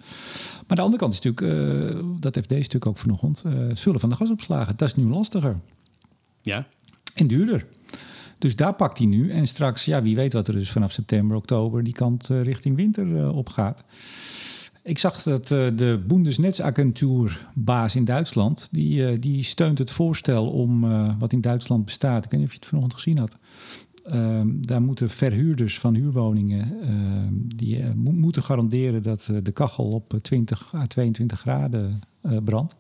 [0.66, 1.94] Maar de andere kant is natuurlijk...
[1.94, 3.42] eh, dat deze stuk ook vanochtend...
[3.42, 4.76] het vullen van de gasopslagen.
[4.76, 5.60] Dat is nu lastiger.
[6.42, 6.66] Ja,
[7.14, 7.66] En duurder.
[8.38, 9.30] Dus daar pakt hij nu.
[9.30, 12.76] En straks, ja, wie weet wat er dus vanaf september, oktober die kant eh, richting
[12.76, 13.84] winter op gaat.
[14.82, 20.80] Ik zag dat de Bundesnetzagentuur-baas in Duitsland, die, die steunt het voorstel om
[21.18, 22.24] wat in Duitsland bestaat.
[22.24, 23.36] Ik weet niet of je het vanochtend gezien had.
[24.04, 29.52] Ehm, daar moeten verhuurders van huurwoningen ehm, die eh, mo- moeten garanderen dat eh, de
[29.52, 32.76] kachel op 20 à 22 graden eh, brandt.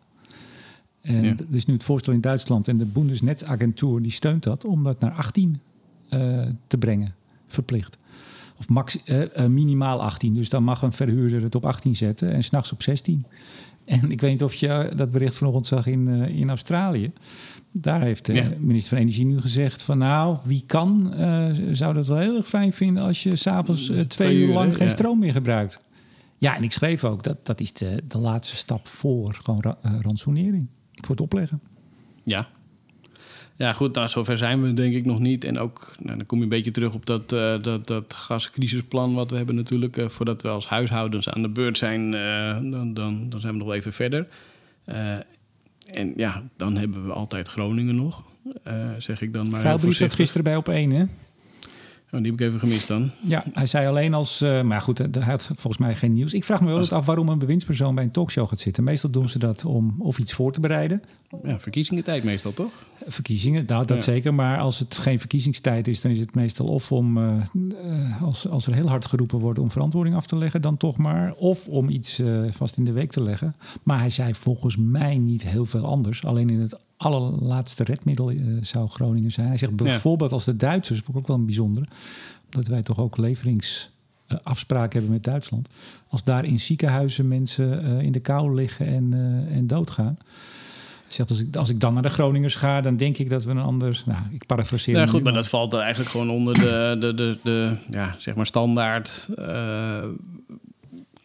[1.00, 1.30] En Ja.
[1.30, 5.00] er is nu het voorstel in Duitsland en de Bundesnetzagentuur die steunt dat om dat
[5.00, 5.60] naar 18
[6.08, 7.14] eh, te brengen,
[7.46, 7.96] verplicht.
[8.58, 8.98] Of max,
[9.48, 10.34] minimaal 18.
[10.34, 13.24] Dus dan mag een verhuurder het op 18 zetten en s'nachts op 16.
[13.84, 17.08] En ik weet niet of je dat bericht vanochtend zag in, eh, in Australië.
[17.72, 18.50] Daar heeft de Ja.
[18.58, 22.48] minister van Energie nu gezegd van nou, wie kan, eh, zou dat wel heel erg
[22.48, 24.92] fijn vinden als je s'avonds uh, is twee uur lang geen Ja.
[24.92, 25.78] stroom meer gebruikt.
[26.38, 29.78] Ja, en ik schreef ook dat dat is de, de laatste stap voor gewoon ra-
[29.82, 30.66] eh, rantsoenering.
[30.92, 31.60] Voor het opleggen.
[32.24, 32.48] Ja.
[33.60, 35.44] Ja, goed, nou, zover zijn we denk ik nog niet.
[35.44, 39.14] En ook, nou, dan kom je een beetje terug op dat, eh, dat, dat gascrisisplan
[39.14, 39.96] wat we hebben natuurlijk.
[39.96, 43.58] eh, voordat we als huishoudens aan de beurt zijn, eh, dan, dan, dan zijn we
[43.58, 44.26] nog wel even verder.
[45.92, 48.24] En ja, dan hebben we altijd Groningen nog,
[48.98, 49.60] zeg ik dan maar.
[49.60, 51.02] Vuilbrief zat gisteren bij op één, hè?
[52.12, 53.10] Oh, die heb ik even gemist dan.
[53.24, 54.40] Ja, hij zei alleen als...
[54.40, 56.34] maar goed, hij had volgens mij geen nieuws.
[56.34, 58.84] Ik vraag me wel eens af waarom een bewindspersoon bij een talkshow gaat zitten.
[58.84, 61.02] Meestal doen ze dat om of iets voor te bereiden.
[61.42, 62.72] Ja, verkiezingentijd meestal toch?
[63.06, 64.02] Verkiezingen, nou, dat Ja.
[64.02, 64.34] zeker.
[64.34, 67.18] Maar als het geen verkiezingstijd is, dan is het meestal of om...
[67.18, 67.40] eh,
[67.84, 70.96] eh, als, als er heel hard geroepen wordt om verantwoording af te leggen, dan toch
[70.96, 71.32] maar.
[71.32, 73.54] Of om iets eh, vast in de week te leggen.
[73.82, 76.24] Maar hij zei volgens mij niet heel veel anders.
[76.24, 79.48] Alleen in het allerlaatste redmiddel zou Groningen zijn.
[79.48, 81.86] Hij zegt bijvoorbeeld als de Duitsers, vond ik ook wel een bijzondere...
[82.48, 85.68] dat wij toch ook leveringsafspraken hebben met Duitsland.
[86.08, 89.14] Als daar in ziekenhuizen mensen in de kou liggen en,
[89.50, 90.18] en doodgaan...
[91.12, 93.50] Zegt, als, ik, als ik dan naar de Groningers ga, dan denk ik dat we
[93.50, 94.02] een ander...
[94.06, 97.38] Nou, ik parafraseer Ja, hem goed, maar dat valt eigenlijk gewoon onder de, de, de,
[97.42, 100.04] de ja, zeg maar standaard eh,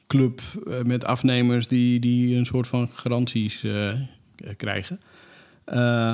[0.08, 3.94] club eh, met afnemers die, die een soort van garanties eh,
[4.58, 5.00] krijgen.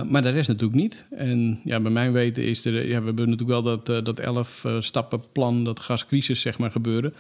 [0.10, 1.06] Maar de rest natuurlijk niet.
[1.10, 2.74] En ja, bij mijn weten is er...
[2.74, 7.14] Ja, we hebben natuurlijk wel dat, dat elf eh, stappenplan, dat gascrisis zeg maar gebeuren.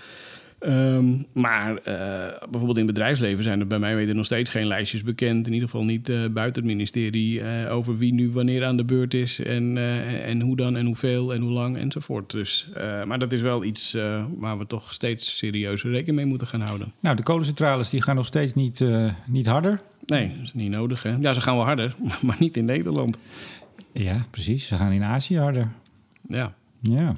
[0.61, 1.95] Ehm, maar eh,
[2.39, 5.47] bijvoorbeeld in het bedrijfsleven zijn er bij mij weten nog steeds geen lijstjes bekend.
[5.47, 8.83] In ieder geval niet eh, buiten het ministerie eh, over wie nu wanneer aan de
[8.83, 9.39] beurt is.
[9.39, 9.77] En,
[10.25, 12.31] en hoe dan en hoeveel en hoe lang enzovoort.
[12.31, 12.67] Dus,
[13.05, 13.97] maar dat is wel iets
[14.37, 16.93] waar we toch steeds serieuzer rekening mee moeten gaan houden.
[16.99, 18.83] Nou, de kolencentrales die gaan nog steeds niet,
[19.25, 19.81] niet harder.
[20.05, 21.03] Nee, dat is niet nodig.
[21.03, 21.15] Hè?
[21.19, 23.17] Ja, ze gaan wel harder, maar niet in Nederland.
[23.91, 24.67] Ja, precies.
[24.67, 25.71] Ze gaan in Azië harder.
[26.27, 26.53] Ja.
[26.81, 27.15] Ja.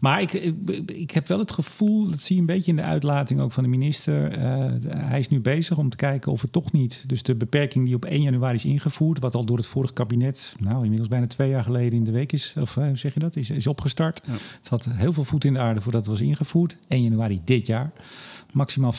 [0.00, 0.54] Maar ik, ik,
[0.90, 3.62] ik heb wel het gevoel, dat zie je een beetje in de uitlating ook van
[3.62, 4.32] de minister.
[4.32, 7.04] eh, hij is nu bezig om te kijken of het toch niet.
[7.06, 10.54] Dus de beperking die op 1 januari is ingevoerd, wat al door het vorige kabinet,
[10.60, 13.20] nou inmiddels bijna twee jaar geleden in de week is, of eh, hoe zeg je
[13.20, 14.22] dat, is, is opgestart.
[14.26, 14.32] Ja.
[14.32, 16.76] Het had heel veel voet in de aarde voordat het was ingevoerd.
[16.88, 17.90] 1 januari dit jaar.
[18.52, 18.96] Maximaal 35%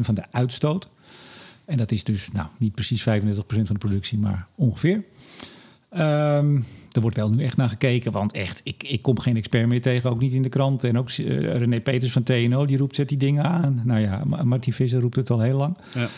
[0.00, 0.88] van de uitstoot.
[1.64, 3.04] En dat is dus nou, niet precies 35%
[3.46, 5.04] van de productie, maar ongeveer.
[5.96, 6.56] Ehm,
[6.92, 9.82] er wordt wel nu echt naar gekeken, want echt, ik, ik kom geen expert meer
[9.82, 10.84] tegen, ook niet in de krant.
[10.84, 11.24] En ook eh,
[11.56, 13.80] René Peters van TNO, die roept, zet die dingen aan.
[13.84, 15.76] Nou ja, Ma- Martin Visser roept het al heel lang.
[15.94, 16.08] Ja.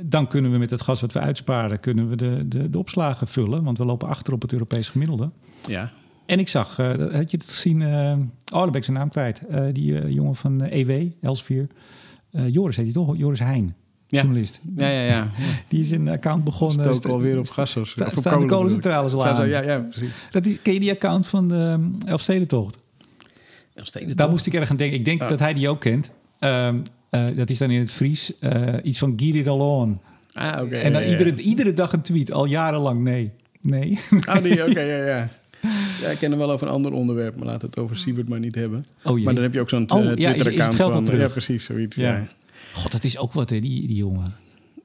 [0.00, 3.26] Dan kunnen we met het gas wat we uitsparen, kunnen we de, de, de opslagen
[3.28, 3.64] vullen.
[3.64, 5.28] Want we lopen achter op het Europees gemiddelde.
[5.66, 5.92] ja.
[6.26, 7.82] En ik zag, eh, had je het gezien?
[7.82, 8.12] eh,
[8.52, 9.42] oh, dan ben ik zijn naam kwijt.
[9.72, 11.66] Die jongen van EW, Elsvier.
[12.30, 13.16] Eh, Joris heet hij toch?
[13.16, 13.74] Joris Heijn,
[14.10, 14.20] Ja.
[14.22, 14.60] journalist.
[14.76, 15.30] Ja, ja, ja.
[15.68, 16.80] Die is een account begonnen.
[16.84, 17.76] Stook Sta- alweer op gas.
[17.76, 19.44] of- sta- op staan de kolencentrales al.
[19.44, 20.10] Ja, ja, precies.
[20.30, 21.54] Dat is, ken je die account van de
[22.04, 22.76] eh, Elfstedentocht?
[23.74, 24.98] Elfsteden Daar moest ik erg aan denken.
[24.98, 25.28] Ik denk Ah.
[25.28, 26.10] dat hij die ook kent.
[26.38, 26.76] Ehm,
[27.10, 28.38] eh, dat is dan in het Fries.
[28.38, 29.98] eh, iets van Giri Dallon.
[30.32, 30.76] Ah, oké.
[30.76, 31.18] en dan ja, ja.
[31.18, 32.32] Iedere, iedere dag een tweet.
[32.32, 33.30] Al jarenlang nee.
[33.62, 33.98] Nee.
[34.28, 35.28] Oh, die, oké, ja, ja.
[36.02, 38.28] Ja, ik ken hem wel over een ander onderwerp, maar laten we het over Siebert
[38.28, 38.86] maar niet hebben.
[39.04, 39.24] Oh, jee.
[39.24, 40.94] maar dan heb je ook zo'n Oh, eh, ja, is- is het Twitter-account geld al
[40.94, 41.04] van...
[41.04, 41.20] terug?
[41.20, 41.96] Ja, precies, zoiets.
[41.96, 42.26] Ja.
[42.78, 42.82] Ja.
[42.82, 44.34] God, dat is ook wat, hè, die, die jongen.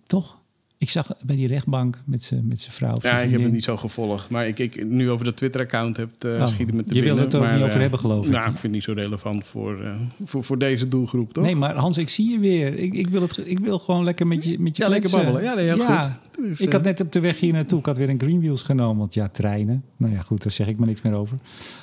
[0.08, 0.42] Toch?
[0.78, 2.96] Ik zag bij die rechtbank met zijn met zijn vrouw.
[3.02, 4.30] Ja, ik heb het niet zo gevolgd.
[4.30, 7.02] Maar ik, ik nu over dat Twitter-account heb, eh Oh, schiet het met de je
[7.02, 8.32] wil het er ook niet over eh, hebben, geloof ik.
[8.32, 11.44] Nou, ik vind het niet zo relevant voor, eh, voor, voor deze doelgroep, toch?
[11.44, 12.78] Nee, maar Hans, ik zie je weer.
[12.78, 15.44] Ik, ik, wil, het, ik wil gewoon lekker met je, met je Ja, lekker babbelen.
[15.44, 16.20] Ja, nee, heel goed.
[16.40, 18.64] Dus, ik eh, had net op de weg hier naartoe, ik had weer een Greenwheels
[18.64, 18.98] genomen.
[18.98, 19.84] Want ja, treinen.
[19.98, 21.38] Nou ja, goed, daar zeg ik maar niks meer over.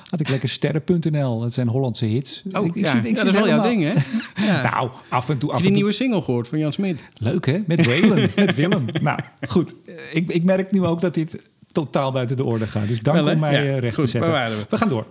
[0.09, 1.39] Had ik lekker sterren.nl.
[1.39, 2.43] Dat zijn Hollandse hits.
[2.51, 2.91] Oh, ik, ik ja.
[2.91, 3.93] zit, ik ja, dat is wel jouw ding, hè?
[4.45, 4.69] Ja.
[4.69, 5.49] Nou, af en toe.
[5.49, 7.03] heb Af je en die toe nieuwe single gehoord van Jan Smit?
[7.13, 7.59] Leuk hè?
[7.65, 8.85] Met Waylon, met Willem.
[9.01, 9.75] Nou, goed.
[10.13, 12.87] Ik, ik merk nu ook dat dit totaal buiten de orde gaat.
[12.87, 14.31] Dus dank Wel, om mij eh, recht goed, te zetten.
[14.31, 14.65] we?
[14.69, 15.05] We gaan door.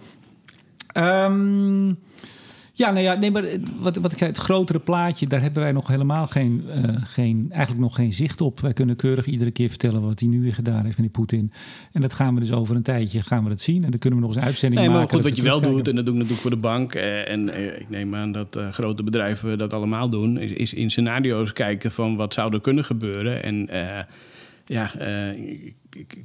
[0.87, 1.93] Ehm,
[2.81, 3.45] ja, nou ja, nee, maar
[3.79, 7.47] wat, wat ik zei, het grotere plaatje, daar hebben wij nog helemaal geen, eh, geen,
[7.51, 8.61] eigenlijk nog geen zicht op.
[8.61, 11.53] Wij kunnen keurig iedere keer vertellen wat hij nu weer gedaan heeft met die Poetin.
[11.93, 13.85] En dat gaan we dus over een tijdje gaan we dat zien.
[13.85, 15.17] En dan kunnen we nog eens uitzending Nee, maar maken.
[15.17, 16.95] goed, wat je wel doet, en dat doe ik natuurlijk voor de bank...
[16.95, 20.39] eh, en eh, ik neem aan dat grote bedrijven dat allemaal doen...
[20.39, 23.43] Is, is in scenario's kijken van wat zou er kunnen gebeuren.
[23.43, 23.69] En
[24.65, 24.93] ja,
[25.91, 26.19] ik,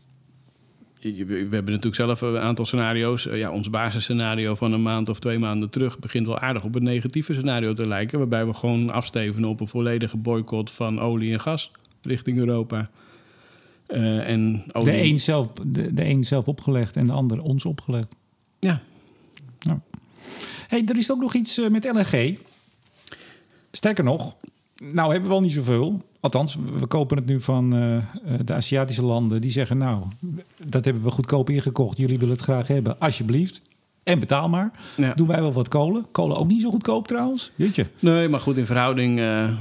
[1.13, 3.27] we hebben natuurlijk zelf een aantal scenario's.
[3.27, 5.99] Eh, ja, ons basisscenario van een maand of twee maanden terug...
[5.99, 8.17] begint wel aardig op het negatieve scenario te lijken...
[8.17, 11.71] waarbij we gewoon afstevenen op een volledige boycott van olie en gas...
[12.01, 12.89] richting Europa.
[13.87, 14.91] Eh, en olie...
[14.91, 18.15] De een, zelf, de, de een zelf opgelegd en de ander ons opgelegd.
[18.59, 18.81] Ja,
[20.67, 22.37] hey, er is ook nog iets eh, met LNG.
[23.71, 24.35] Sterker nog,
[24.75, 26.01] nou hebben we al niet zoveel.
[26.19, 28.03] Althans, we kopen het nu van eh, eh,
[28.45, 29.41] de Aziatische landen.
[29.41, 30.03] Die zeggen, nou,
[30.63, 31.97] dat hebben we goedkoop ingekocht.
[31.97, 33.61] Jullie willen het graag hebben, alsjeblieft.
[34.03, 34.71] En betaal maar.
[34.97, 35.13] Ja.
[35.13, 36.05] Doen wij wel wat kolen.
[36.11, 37.51] Kolen ook niet zo goedkoop trouwens.
[37.55, 37.87] Jeetje.
[37.99, 39.19] Nee, maar goed, in verhouding...
[39.19, 39.51] eh,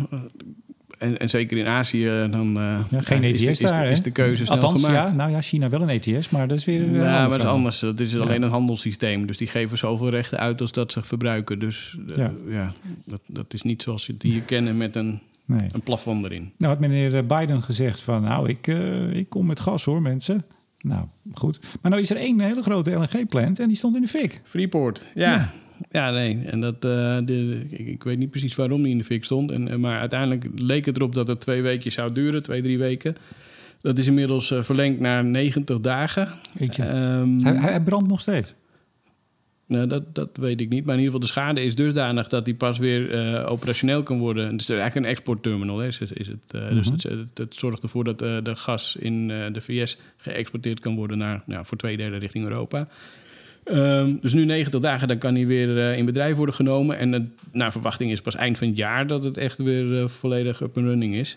[0.98, 3.87] en, en zeker in Azië, dan eh, Ja, geen is, de- ETS is, de, daar,
[3.90, 5.09] is de keuze snel Althans, gemaakt.
[5.09, 6.83] ja, nou ja, China wel een ETS, maar dat is weer...
[6.83, 7.78] een Ja, ander maar dat is anders.
[7.78, 8.18] Dat is Ja.
[8.18, 9.26] alleen een handelssysteem.
[9.26, 11.59] Dus die geven zoveel rechten uit als dat ze verbruiken.
[11.59, 12.33] Dus eh, Ja.
[12.48, 12.70] ja,
[13.04, 15.66] dat, dat is niet zoals je het hier kennen met een, Nee.
[15.72, 16.52] een plafond erin.
[16.59, 20.02] Nou had meneer eh, Biden gezegd van, nou, ik, eh, ik kom met gas hoor,
[20.02, 20.44] mensen.
[20.80, 21.04] Nou,
[21.35, 21.62] goed.
[21.83, 24.40] Maar nou is er één hele grote LNG-plant en die stond in de fik.
[24.44, 25.52] Freeport, ja.
[25.90, 26.38] Ja, nee.
[26.46, 29.50] En dat, eh, de, ik, ik weet niet precies waarom die in de fik stond.
[29.50, 32.78] En, eh, maar uiteindelijk leek het erop dat het twee weken zou duren, twee, drie
[32.78, 33.16] weken.
[33.80, 36.28] Dat is inmiddels eh, verlengd naar 90 dagen.
[36.58, 38.54] Ehm, hij, brandt nog steeds.
[39.66, 40.84] Nou, dat, dat weet ik niet.
[40.84, 44.52] Maar in ieder geval, de schade is dusdanig dat die pas weer operationeel kan worden.
[44.52, 45.78] Het is eigenlijk een exportterminal.
[45.78, 49.60] Hè, is, is het, Dus het, het, het zorgt ervoor dat de gas in de
[49.60, 52.87] VS geëxporteerd kan worden naar, nou, voor twee derde richting Europa.
[53.64, 56.98] Ehm, dus nu 90 dagen, dan kan hij weer eh, in bedrijf worden genomen.
[56.98, 57.22] En het,
[57.53, 60.77] naar verwachting is pas eind van het jaar dat het echt weer eh, volledig up
[60.77, 61.37] and running is.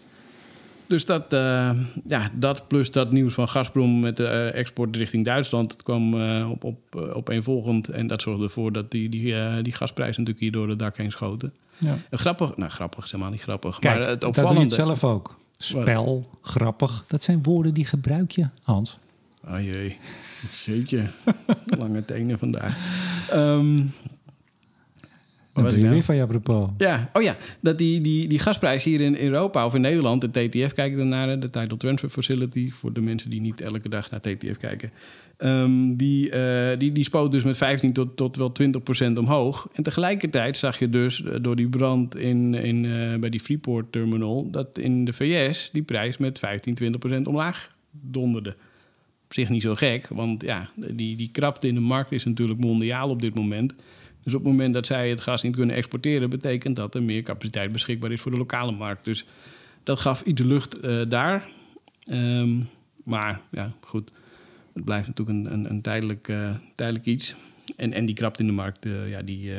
[0.88, 1.70] Dus dat, eh,
[2.06, 5.70] ja, dat plus dat nieuws van Gazprom met de export richting Duitsland...
[5.70, 6.13] dat kwam
[6.44, 7.88] op, op, opeenvolgend.
[7.88, 11.12] En dat zorgde ervoor dat die, die, die gasprijzen natuurlijk hier door het dak heen
[11.12, 11.54] schoten.
[11.78, 11.98] Ja.
[12.12, 13.80] Grappig, nou grappig is helemaal niet grappig.
[13.80, 14.76] Kijk, maar het dat doe je opvallende...
[14.76, 15.36] het zelf ook.
[15.58, 17.04] Spel, grappig.
[17.08, 18.98] Dat zijn woorden die gebruik je, Hans.
[19.50, 19.98] Oh jee,
[20.66, 21.10] jeetje.
[21.80, 22.78] Lange tenen vandaag.
[23.30, 23.76] Ehm
[25.58, 25.94] Dan was ben je ik nou?
[25.94, 26.70] weer van je apropos.
[26.78, 30.30] Ja, oh ja, dat die, die, die gasprijs hier in Europa of in Nederland, de
[30.30, 33.90] TTF kijken dan naar, hè, de Tidal Transfer Facility, voor de mensen die niet elke
[33.90, 34.92] dag naar TTF kijken.
[35.38, 39.70] Ehm, die, eh, die, die spoot dus met 15 tot, tot wel 20 procent omhoog.
[39.74, 43.92] En tegelijkertijd zag je dus eh, door die brand in, in, eh, bij die Freeport
[43.92, 44.50] Terminal...
[44.52, 48.56] dat in de VS die prijs met 15, 20 procent omlaag donderde.
[49.28, 52.60] Op zich niet zo gek, want ja, die, die krapte in de markt is natuurlijk
[52.60, 53.74] mondiaal op dit moment...
[54.28, 57.22] Dus op het moment dat zij het gas niet kunnen exporteren, betekent dat er meer
[57.22, 59.06] capaciteit beschikbaar is voor de lokale markt.
[59.06, 59.26] Dus
[59.84, 61.48] dat gaf iets lucht eh, daar.
[62.04, 62.60] Ehm,
[63.04, 64.12] maar ja, goed.
[64.74, 67.36] Het blijft natuurlijk een, een, een tijdelijk, eh, tijdelijk iets.
[67.76, 69.52] En, en die krapte in de markt, eh, ja, die,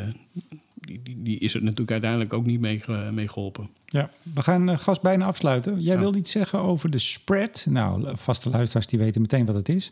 [0.88, 3.68] die, die, die is er natuurlijk uiteindelijk ook niet mee, mee geholpen.
[3.86, 5.80] Ja, we gaan eh, gas bijna afsluiten.
[5.80, 6.00] Jij Ja.
[6.00, 7.66] wilde iets zeggen over de spread.
[7.70, 9.90] Nou, vaste luisteraars die weten meteen wat het is.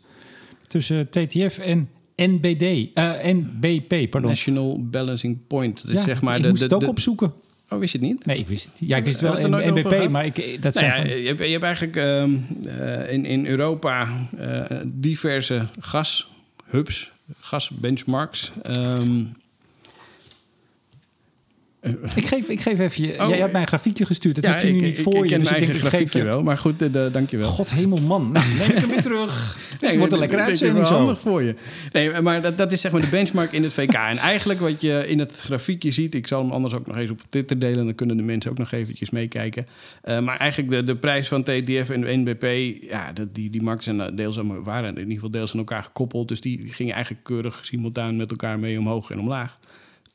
[0.61, 4.29] Tussen TTF en NBD, eh, NBP, pardon.
[4.29, 5.81] National Balancing Point.
[5.81, 7.33] Dat is Ja, zeg maar ik de, moest de, het ook de- opzoeken.
[7.69, 8.25] Oh, wist je het niet?
[8.25, 8.79] Nee, ik wist het.
[8.79, 8.89] niet.
[8.89, 11.21] Ja, ik wist het wel over NBP, maar ik, eh, dat Nou zijn ja, van...
[11.21, 12.35] je, hebt, je hebt eigenlijk ehm,
[12.67, 18.51] eh, in, in Europa eh, diverse gashubs, gasbenchmarks.
[18.63, 19.23] Ehm
[22.15, 23.19] Ik geef, ik geef even je...
[23.21, 24.35] Oh, jij had mij een grafiekje gestuurd.
[24.35, 25.27] Dat heb je nu ik, niet voor ik je.
[25.27, 27.49] ken dus mijn ik eigen denk, ik geef grafiekje wel, maar goed, uh, dankjewel.
[27.49, 28.31] God hemel man.
[28.31, 29.57] Nou, neem ik hem weer terug.
[29.79, 30.93] Het wordt een lekkere denk, uitzending zo.
[30.93, 31.55] handig voor je.
[31.91, 33.93] Nee, maar dat, dat is zeg maar de benchmark in het VK.
[33.93, 36.15] En eigenlijk wat je in het grafiekje ziet...
[36.15, 37.85] ik zal hem anders ook nog eens op Twitter delen...
[37.85, 39.63] dan kunnen de mensen ook nog eventjes meekijken.
[40.05, 42.75] Uh, maar eigenlijk de, de prijs van TTF en de NBP...
[42.89, 45.83] ja, dat, die, die markten zijn deels aan, waren in ieder geval deels aan elkaar
[45.83, 46.27] gekoppeld.
[46.27, 49.56] Dus die gingen eigenlijk keurig simultaan met elkaar mee omhoog en omlaag.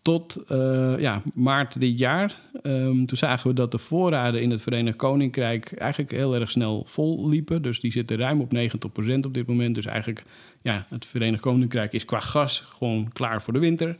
[0.02, 2.38] Tot uh, ja, maart dit jaar.
[2.62, 6.82] Um, toen zagen we dat de voorraden in het Verenigd Koninkrijk eigenlijk heel erg snel
[6.86, 7.62] vol liepen.
[7.62, 9.74] Dus die zitten ruim op 90% op dit moment.
[9.74, 10.22] Dus eigenlijk,
[10.62, 13.96] ja, het Verenigd Koninkrijk is qua gas gewoon klaar voor de winter.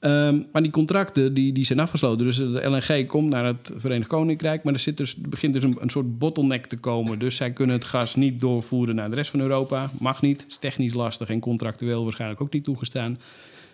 [0.00, 2.26] Um, maar die contracten die, die zijn afgesloten.
[2.26, 4.62] Dus de LNG komt naar het Verenigd Koninkrijk.
[4.62, 7.18] Maar er zit dus, begint dus een, een soort bottleneck te komen.
[7.18, 9.90] Dus zij kunnen het gas niet doorvoeren naar de rest van Europa.
[9.98, 10.44] Mag niet.
[10.48, 13.18] Is technisch lastig en contractueel waarschijnlijk ook niet toegestaan.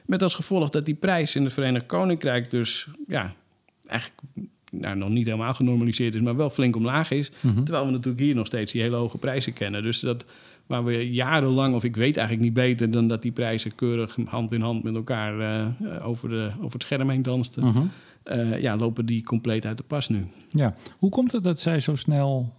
[0.07, 3.35] Met als gevolg dat die prijs in het Verenigd Koninkrijk dus ja,
[3.87, 4.21] eigenlijk
[4.71, 7.31] nou, nog niet helemaal genormaliseerd is, maar wel flink omlaag is.
[7.41, 7.63] Mhm.
[7.63, 9.83] Terwijl we natuurlijk hier nog steeds die hele hoge prijzen kennen.
[9.83, 10.25] Dus dat
[10.67, 14.53] waar we jarenlang, of ik weet eigenlijk niet beter dan dat die prijzen keurig hand
[14.53, 17.65] in hand met elkaar uh, over, de, over het scherm heen dansten.
[17.65, 17.91] Mm-hmm.
[18.25, 20.27] Uh, ja, lopen die compleet uit de pas nu.
[20.49, 22.53] Ja, hoe komt het dat zij zo snel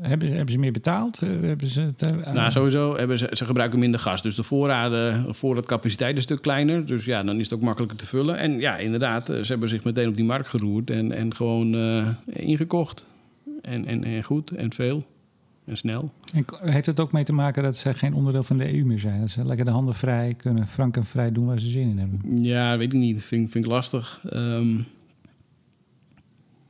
[0.00, 1.20] hebben, hebben ze meer betaald?
[1.20, 4.22] Hebben ze het, uh, nou, sowieso hebben ze, ze gebruiken minder gas.
[4.22, 6.86] Dus de voorraden, voorraadcapaciteit is een stuk kleiner.
[6.86, 8.38] Dus ja, dan is het ook makkelijker te vullen.
[8.38, 12.08] En ja, inderdaad, ze hebben zich meteen op die markt geroerd en, en gewoon uh,
[12.26, 13.06] ingekocht.
[13.62, 15.04] En, en, en goed en veel
[15.64, 16.12] en snel.
[16.34, 18.98] En heeft het ook mee te maken dat ze geen onderdeel van de EU meer
[18.98, 19.20] zijn?
[19.20, 21.98] Dat ze lekker de handen vrij kunnen, frank en vrij doen waar ze zin in
[21.98, 22.20] hebben?
[22.44, 23.24] Ja, weet ik niet.
[23.24, 24.22] Vind, vind ik lastig.
[24.32, 24.86] Um,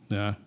[0.07, 0.39] ja,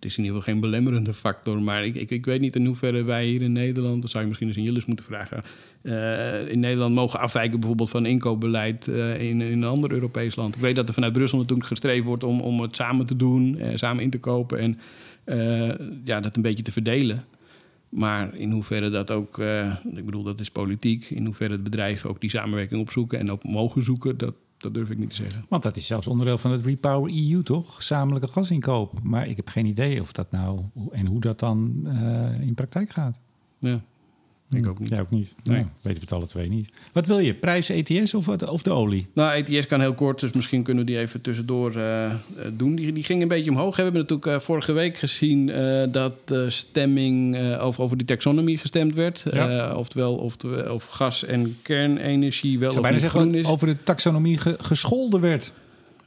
[0.00, 1.62] het is in ieder geval geen belemmerende factor.
[1.62, 4.28] Maar ik, ik, ik weet niet in hoeverre wij hier in Nederland, dat zou je
[4.28, 5.42] misschien eens in Jillis moeten vragen,
[5.82, 10.54] uh, in Nederland mogen afwijken bijvoorbeeld van inkoopbeleid uh, in, in een ander Europees land.
[10.54, 13.56] Ik weet dat er vanuit Brussel natuurlijk gestreefd wordt om, om het samen te doen,
[13.58, 14.78] uh, samen in te kopen en
[16.04, 17.24] ja, dat een beetje te verdelen.
[17.90, 19.38] Maar in hoeverre dat ook,
[19.94, 23.44] ik bedoel, dat is politiek, in hoeverre het bedrijf ook die samenwerking opzoeken en ook
[23.44, 25.44] mogen zoeken, dat, dat durf ik niet te zeggen.
[25.48, 27.74] Want dat is zelfs onderdeel van het Repower EU, toch?
[27.76, 29.02] Gezamenlijke gasinkoop.
[29.02, 32.90] Maar ik heb geen idee of dat nou en hoe dat dan uh, in praktijk
[32.90, 33.18] gaat.
[33.58, 33.80] Ja.
[34.50, 34.88] Ik ook niet.
[34.88, 35.34] Jij ook niet.
[35.42, 35.56] Nee.
[35.56, 36.70] Nou, weten we het alle twee niet.
[36.92, 37.34] Wat wil je?
[37.34, 39.06] Prijs ETS of, of de olie?
[39.14, 42.12] Nou, ETS kan heel kort, dus misschien kunnen we die even tussendoor uh,
[42.52, 42.74] doen.
[42.74, 43.76] Die, die ging een beetje omhoog.
[43.76, 48.58] We hebben natuurlijk uh, vorige week gezien uh, dat de stemming over, over die taxonomie
[48.58, 49.24] gestemd werd.
[49.30, 49.74] Ja.
[49.74, 50.36] oftewel of,
[50.70, 53.46] of gas en kernenergie wel of niet groen is.
[53.46, 55.52] over de taxonomie ge gescholden werd.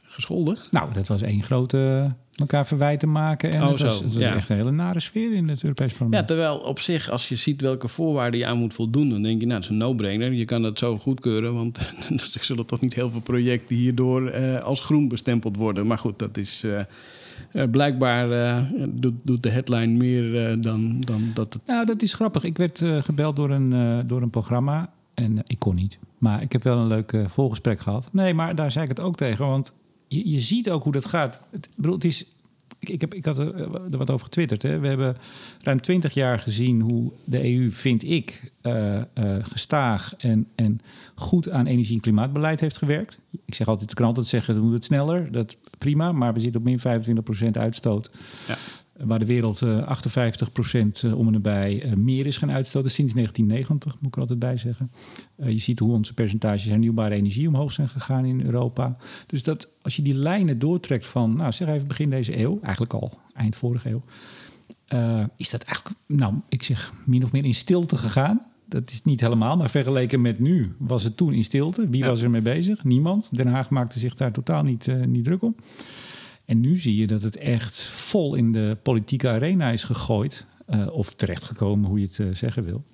[0.02, 0.58] Gescholden?
[0.70, 3.52] Nou, dat was één grote elkaar verwijten maken.
[3.52, 6.20] En oh, het was, het was echt een hele nare sfeer in het Europees parlement.
[6.20, 9.10] Ja, terwijl op zich, als je ziet welke voorwaarden je aan moet voldoen...
[9.10, 10.32] dan denk je, nou, dat is een no-brainer.
[10.32, 11.78] Je kan dat zo goedkeuren, want
[12.34, 13.76] er zullen toch niet heel veel projecten...
[13.76, 15.86] hierdoor uh, als groen bestempeld worden.
[15.86, 16.64] Maar goed, dat is...
[16.64, 16.80] Uh,
[17.52, 18.28] uh, blijkbaar
[18.88, 21.66] doet, doet, de headline meer dan, dan dat het...
[21.66, 22.44] Nou, dat is grappig.
[22.44, 25.98] Ik werd gebeld door een, door een programma en ik kon niet.
[26.18, 28.08] Maar ik heb wel een leuk volgesprek gehad.
[28.12, 29.74] Nee, maar daar zei ik het ook tegen, want
[30.08, 31.40] je, je ziet ook hoe dat gaat.
[31.50, 32.26] Het, bedoel, het is,
[32.78, 34.62] ik, ik, heb, ik had er, wat over getwitterd.
[34.62, 34.78] Hè.
[34.78, 35.16] We hebben
[35.60, 40.80] ruim twintig jaar gezien hoe de EU, vind ik, uh, uh, gestaag en, en
[41.14, 43.18] goed aan energie- en klimaatbeleid heeft gewerkt.
[43.44, 45.32] Ik zeg altijd, de kan altijd zeggen, we moeten het sneller.
[45.32, 46.78] Dat prima, maar we zitten op min
[47.46, 48.10] 25% uitstoot.
[48.48, 48.56] Ja
[48.96, 52.90] waar de wereld 58 eh, procent eh, om en nabij eh, meer is gaan uitstoten
[52.90, 54.86] sinds 1990, moet ik er altijd bij zeggen.
[55.36, 58.96] je ziet hoe onze percentages hernieuwbare energie omhoog zijn gegaan in Europa.
[59.26, 62.92] Dus dat als je die lijnen doortrekt van, nou zeg even begin deze eeuw, eigenlijk
[62.92, 64.02] al eind vorige eeuw,
[65.36, 68.46] is dat eigenlijk, nou ik zeg min of meer in stilte gegaan.
[68.68, 71.88] Dat is niet helemaal, maar vergeleken met nu was het toen in stilte.
[71.88, 72.84] Wie was er mee bezig?
[72.84, 73.36] Niemand.
[73.36, 75.54] Den Haag maakte zich daar totaal niet, niet druk om.
[76.44, 80.46] En nu zie je dat het echt vol in de politieke arena is gegooid.
[80.70, 82.84] Uh, of terechtgekomen, hoe je het uh, zeggen wil.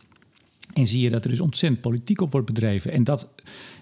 [0.72, 2.92] En zie je dat er dus ontzettend politiek op wordt bedreven.
[2.92, 3.28] En dat,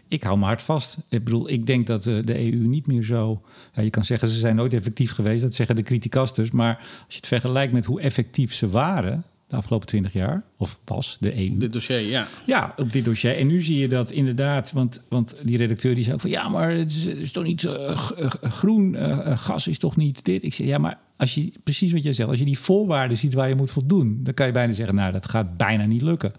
[0.09, 0.97] ik hou me hard vast.
[1.09, 3.43] Ik bedoel, ik denk dat uh, de EU niet meer zo...
[3.75, 5.43] Je kan zeggen, ze zijn nooit effectief geweest.
[5.43, 6.51] Dat zeggen de criticasters.
[6.51, 10.45] Maar als je het vergelijkt met hoe effectief ze waren de afgelopen twintig jaar.
[10.57, 11.59] Of was de EU.
[11.59, 12.27] Dit dossier, ja.
[12.47, 13.37] Ja, op dit dossier.
[13.37, 16.49] En nu zie je dat inderdaad, want, want die redacteur die zei ook van ja,
[16.49, 17.97] maar het is, het is toch niet uh,
[18.43, 20.45] groen, uh, gas is toch niet dit.
[20.45, 23.35] Ik zei ja, maar als je precies wat jij zegt, als je die voorwaarden ziet
[23.35, 26.33] waar je moet voldoen, dan kan je bijna zeggen, nou, dat gaat bijna niet lukken.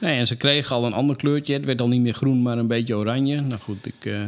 [0.00, 1.52] Nee, en ze kregen al een ander kleurtje.
[1.52, 3.40] Het werd al niet meer groen, maar een beetje oranje.
[3.40, 4.04] Nou goed, ik.
[4.04, 4.24] Uh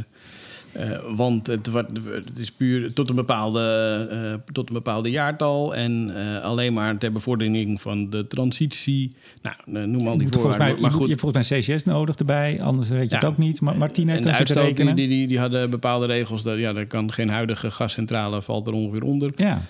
[0.77, 1.69] uh, want het,
[2.05, 6.99] het, is puur tot een bepaalde, uh, tot een bepaalde jaartal en uh, alleen maar
[6.99, 9.15] ter bevordering van de transitie.
[9.43, 10.81] Nou, noem al die voorwaarden.
[10.81, 11.03] maar goed.
[11.03, 13.61] je hebt volgens mij CCS nodig erbij, anders weet je ja, het ook niet.
[13.61, 14.97] Maar Martien heeft en de rekenen.
[14.97, 16.43] Die, die, die, hadden bepaalde regels.
[16.43, 19.33] Dat, ja, er kan geen huidige gascentrale valt er ongeveer onder.
[19.37, 19.63] Ja.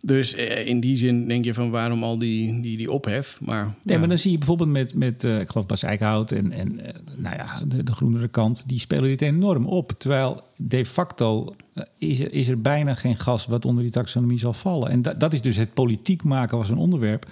[0.00, 3.40] Dus eh, in die zin denk je van waarom al die, die, die ophef.
[3.40, 6.52] Maar, nee, maar dan zie je bijvoorbeeld met, met uh, ik geloof Bas Eickhout en,
[6.52, 9.92] en uh, nou ja, de, de groenere kant, die spelen dit enorm op.
[9.92, 11.54] Terwijl de facto
[11.98, 14.90] is, er, is er bijna geen gas wat onder die taxonomie zal vallen.
[14.90, 17.26] En da, dat is dus het politiek maken was een onderwerp.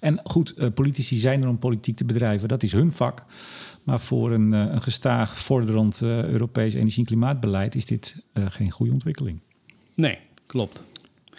[0.00, 3.24] En goed, politici zijn er om politiek te bedrijven, dat is hun vak.
[3.82, 9.40] Maar voor een, een gestaag vorderend Europees energie- en klimaatbeleid is dit geen goede ontwikkeling.
[9.94, 10.82] Nee, klopt.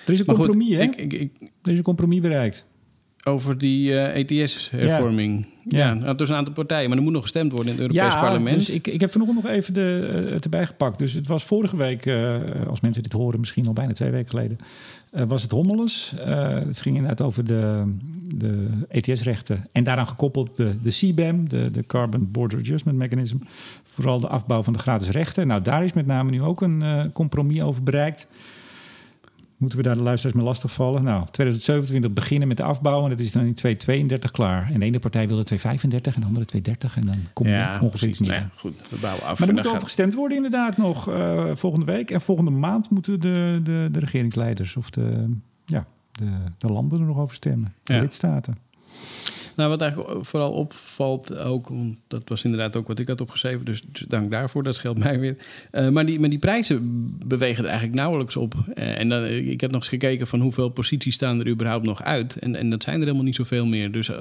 [0.06, 0.82] Er is een compromis, hè?
[0.82, 2.68] Ik, ik, er is een compromis bereikt.
[3.26, 5.46] Over die uh, eh, ETS-hervorming.
[5.68, 5.94] Ja, ja.
[5.94, 8.56] Nou, een aantal partijen, maar er moet nog gestemd worden in het Europees ja, Parlement.
[8.56, 11.00] Dus ik, ik heb vanochtend nog even de, het erbij gepakt.
[11.00, 14.30] Dus het was vorige week, uh, als mensen dit horen, misschien al bijna twee weken
[14.30, 14.58] geleden,
[15.28, 16.14] was het Hommeles.
[16.18, 17.94] het ging inderdaad over de,
[18.36, 19.68] de ETS-rechten.
[19.72, 23.38] En daaraan gekoppeld de, de CBAM, de, de Carbon Border Adjustment Mechanism.
[23.84, 25.48] Vooral de afbouw van de gratis rechten.
[25.48, 28.28] Nou, daar is met name nu ook een compromis over bereikt.
[29.64, 31.04] Moeten we daar de luisteraars mee lastigvallen?
[31.04, 34.72] Nou, 2027 beginnen met de afbouw en dat is dan in 2032 klaar.
[34.72, 37.80] En de ene partij wilde 235 en de andere 230 en dan kom je ja,
[37.82, 39.40] ongeveer niet nee, goed, we bouwen af.
[39.40, 42.12] Maar er moet over gestemd worden inderdaad nog uh, volgende week.
[42.12, 45.30] En volgende maand moeten de, de, de regeringsleiders of de,
[45.66, 47.74] ja, de, de landen er nog over stemmen.
[47.84, 48.02] De ja.
[48.02, 48.56] lidstaten.
[49.56, 53.66] Nou, wat eigenlijk vooral opvalt ook, want dat was inderdaad ook wat ik had opgeschreven,
[53.66, 55.38] dus, dus dank daarvoor, dat scheelt mij weer.
[55.72, 56.80] Uh, maar, die, maar die prijzen
[57.26, 58.54] bewegen er eigenlijk nauwelijks op.
[58.76, 62.04] Uh, en dan, ik heb nog eens gekeken van hoeveel posities staan er überhaupt nog
[62.04, 62.36] uit.
[62.36, 63.92] En, en dat zijn er helemaal niet zoveel meer.
[63.92, 64.12] Dus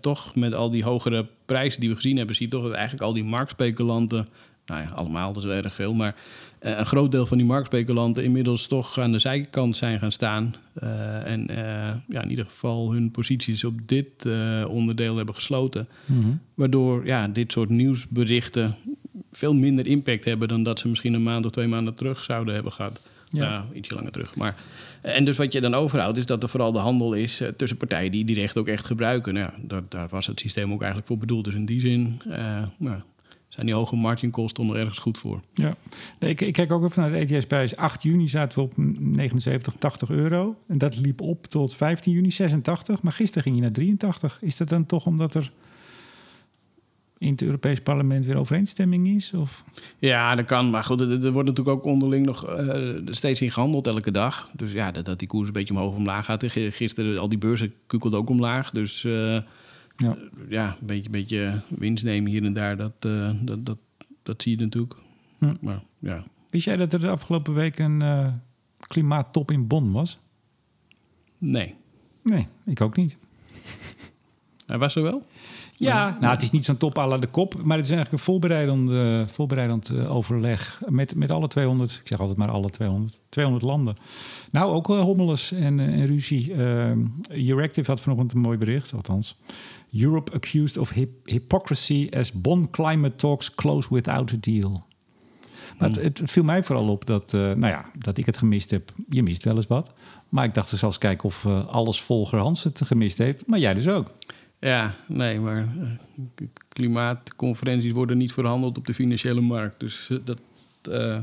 [0.00, 3.02] toch met al die hogere prijzen die we gezien hebben, zie je toch dat eigenlijk
[3.04, 4.26] al die marktspeculanten,
[4.66, 6.14] nou ja, allemaal, dat is wel erg veel, maar eh,
[6.64, 10.54] een groot deel van die marktspeculanten inmiddels toch aan de zijkant zijn gaan staan.
[10.82, 11.56] Uh, en uh,
[12.08, 14.26] ja, in ieder geval hun posities op dit
[14.68, 15.88] onderdeel hebben gesloten.
[16.04, 16.32] Mhm.
[16.54, 18.76] Waardoor ja, dit soort nieuwsberichten
[19.32, 22.54] veel minder impact hebben dan dat ze misschien een maand of twee maanden terug zouden
[22.54, 23.00] hebben gehad.
[23.28, 23.44] Ja.
[23.44, 24.36] Ja, ietsje langer terug.
[24.36, 24.56] Maar,
[25.00, 27.78] en dus wat je dan overhoudt, is dat er vooral de handel is eh, tussen
[27.78, 29.34] partijen die die recht ook echt gebruiken.
[29.34, 31.44] Nou, ja, daar, daar was het systeem ook eigenlijk voor bedoeld.
[31.44, 33.00] Dus in die zin eh, nou,
[33.54, 35.40] zijn die hoge marginkosten er ergens goed voor.
[35.52, 35.74] Ja,
[36.18, 37.76] nee, ik, ik kijk ook even naar de ETS-prijs.
[37.76, 40.56] 8 juni zaten we op 79, 80 euro.
[40.66, 43.02] En dat liep op tot 15 juni 86.
[43.02, 44.38] Maar gisteren ging je naar 83.
[44.42, 45.52] Is dat dan toch omdat er
[47.18, 49.32] in het Europees Parlement weer overeenstemming is?
[49.32, 49.64] Of?
[49.98, 50.70] Ja, dat kan.
[50.70, 54.50] Maar goed, er, er wordt natuurlijk ook onderling nog uh, steeds in gehandeld elke dag.
[54.56, 56.44] Dus ja, dat, dat die koers een beetje omhoog of omlaag gaat.
[56.48, 58.70] Gisteren al die beurzen kukelden ook omlaag.
[58.70, 59.38] Dus uh,
[59.96, 60.16] ja.
[60.48, 63.78] ja, een beetje, beetje winst nemen hier en daar, dat, uh, dat, dat,
[64.22, 64.94] dat zie je natuurlijk.
[65.38, 65.54] Hm.
[65.60, 66.24] Maar, ja.
[66.50, 68.02] Wist jij dat er de afgelopen week een
[68.78, 70.18] klimaattop in Bonn was?
[71.38, 71.74] Nee.
[72.22, 73.16] Nee, ik ook niet.
[74.66, 75.22] Hij was er wel?
[75.76, 78.12] Ja, nou, het is niet zo'n top à la de kop, maar het is eigenlijk
[78.12, 82.70] een voorbereidend, uh, voorbereidend uh, overleg met, met alle 200, ik zeg altijd maar alle
[82.70, 83.94] 200, 200 landen.
[84.50, 86.54] Nou, ook uh, hommeles en, en ruzie.
[87.28, 89.38] Euractiv had vanochtend een mooi bericht, althans.
[90.00, 94.84] Europe accused of hip hypocrisy as Bonn climate talks close without a deal.
[95.78, 98.92] Maar het, het, viel mij vooral op dat, nou ja, dat ik het gemist heb.
[99.08, 99.92] Je mist wel eens wat.
[100.28, 103.46] Maar ik dacht er zelfs kijken of alles volger Hans het gemist heeft.
[103.46, 104.12] Maar jij dus ook.
[104.64, 109.80] Ja, nee, maar uh, klimaatconferenties worden niet verhandeld op de financiële markt.
[109.80, 110.40] Dus dat
[110.88, 111.18] uh,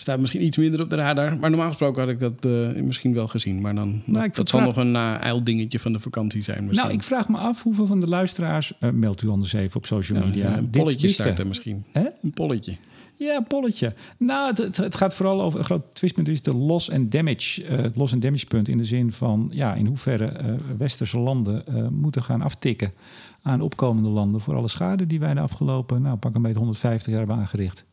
[0.00, 1.38] staat misschien iets minder op de radar.
[1.38, 2.44] Maar normaal gesproken had ik dat
[2.76, 3.60] misschien wel gezien.
[3.60, 6.64] Maar dan Nou, dat, dat zal nog een uh, dingetje van de vakantie zijn.
[6.64, 6.86] Misschien.
[6.86, 8.72] Nou, ik vraag me af hoeveel van de luisteraars...
[8.92, 10.50] meldt u anders even op social media.
[10.50, 11.84] Ja, een polletje starten misschien.
[11.92, 12.06] Hè?
[12.22, 12.76] Een polletje.
[13.20, 13.94] Ja, een polletje.
[14.18, 17.64] Nou, het, het, het, gaat vooral over een groot twistpunt is de loss and damage.
[17.64, 21.18] Uh, het loss and damage punt in de zin van ja, in hoeverre uh, westerse
[21.18, 22.92] landen uh, moeten gaan aftikken
[23.42, 27.08] aan opkomende landen voor alle schade die wij de afgelopen, nou pak een beetje 150
[27.08, 27.84] jaar hebben aangericht.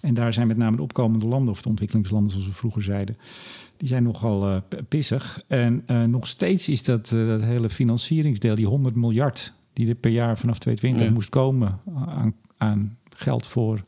[0.00, 3.16] En daar zijn met name de opkomende landen, of de ontwikkelingslanden zoals we vroeger zeiden,
[3.76, 5.42] die zijn nogal pissig.
[5.46, 10.38] En nog steeds is dat, dat hele financieringsdeel, die 100 miljard die er per jaar
[10.38, 11.12] vanaf 2020 ja.
[11.14, 13.84] moest komen aan, aan geld voor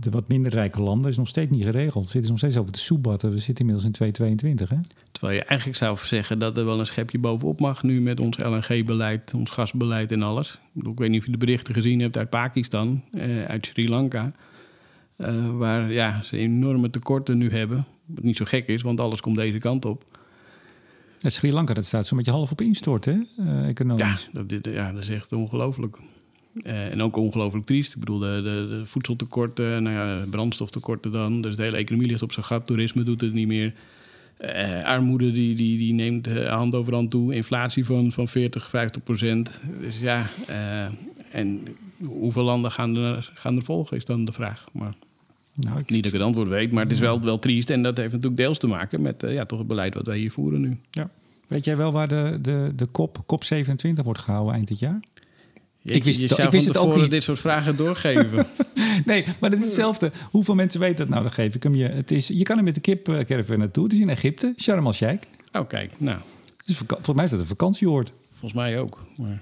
[0.00, 2.08] de wat minder rijke landen is nog steeds niet geregeld.
[2.08, 3.30] Zitten nog steeds over de soepbatten.
[3.30, 4.68] We zitten inmiddels in 2022.
[4.68, 5.04] Hè?
[5.12, 8.36] Terwijl je eigenlijk zou zeggen dat er wel een schepje bovenop mag nu met ons
[8.36, 10.58] LNG-beleid, ons gasbeleid en alles.
[10.74, 14.32] Ik weet niet of je de berichten gezien hebt uit Pakistan, eh, uit Sri Lanka.
[15.18, 17.86] Uh, waar ja, ze enorme tekorten nu hebben.
[18.06, 20.04] Wat niet zo gek is, want alles komt deze kant op.
[21.18, 23.14] Ja, Sri Lanka, dat staat zo'n beetje half op instort, hè?
[23.38, 24.26] Uh, economisch.
[24.32, 25.98] Ja, dat, ja, dat is echt ongelooflijk.
[26.54, 27.94] Uh, en ook ongelooflijk triest.
[27.94, 31.40] Ik bedoel, de, de, de voedseltekorten, nou ja, brandstoftekorten dan.
[31.40, 32.66] Dus de hele economie ligt op zijn gat.
[32.66, 33.74] Toerisme doet het niet meer.
[34.40, 37.34] Uh, armoede die, die, die neemt uh, hand over hand toe.
[37.34, 39.60] Inflatie van, van 40, 50 procent.
[39.80, 40.26] Dus ja,
[41.32, 41.62] en
[42.02, 44.64] hoeveel landen gaan er, gaan er volgen, is dan de vraag.
[44.72, 44.94] Maar
[45.54, 47.70] nou, ik niet dat ik het antwoord weet, maar het is wel, wel triest.
[47.70, 50.30] En dat heeft natuurlijk deels te maken met ja, toch het beleid wat wij hier
[50.30, 50.78] voeren nu.
[50.90, 51.08] Ja.
[51.46, 55.02] Weet jij wel waar de, de, de COP, COP 27 wordt gehouden eind dit jaar?
[55.78, 57.10] Je, ik wist, het, ik wist het ook niet.
[57.10, 58.46] dit soort vragen doorgeven.
[59.04, 60.12] nee, maar het is hetzelfde.
[60.30, 61.22] Hoeveel mensen weten dat nou?
[61.22, 61.88] Dan geef ik hem je.
[61.88, 63.84] Het is, je kan er met de kipcaravan naartoe.
[63.84, 65.26] Het is in Egypte, Sharm el-Sheikh.
[65.52, 66.00] Oh, kijk.
[66.00, 66.20] Nou.
[66.64, 68.12] Dus volgens mij is dat een vakantieoord.
[68.30, 69.06] Volgens mij ook.
[69.16, 69.40] Maar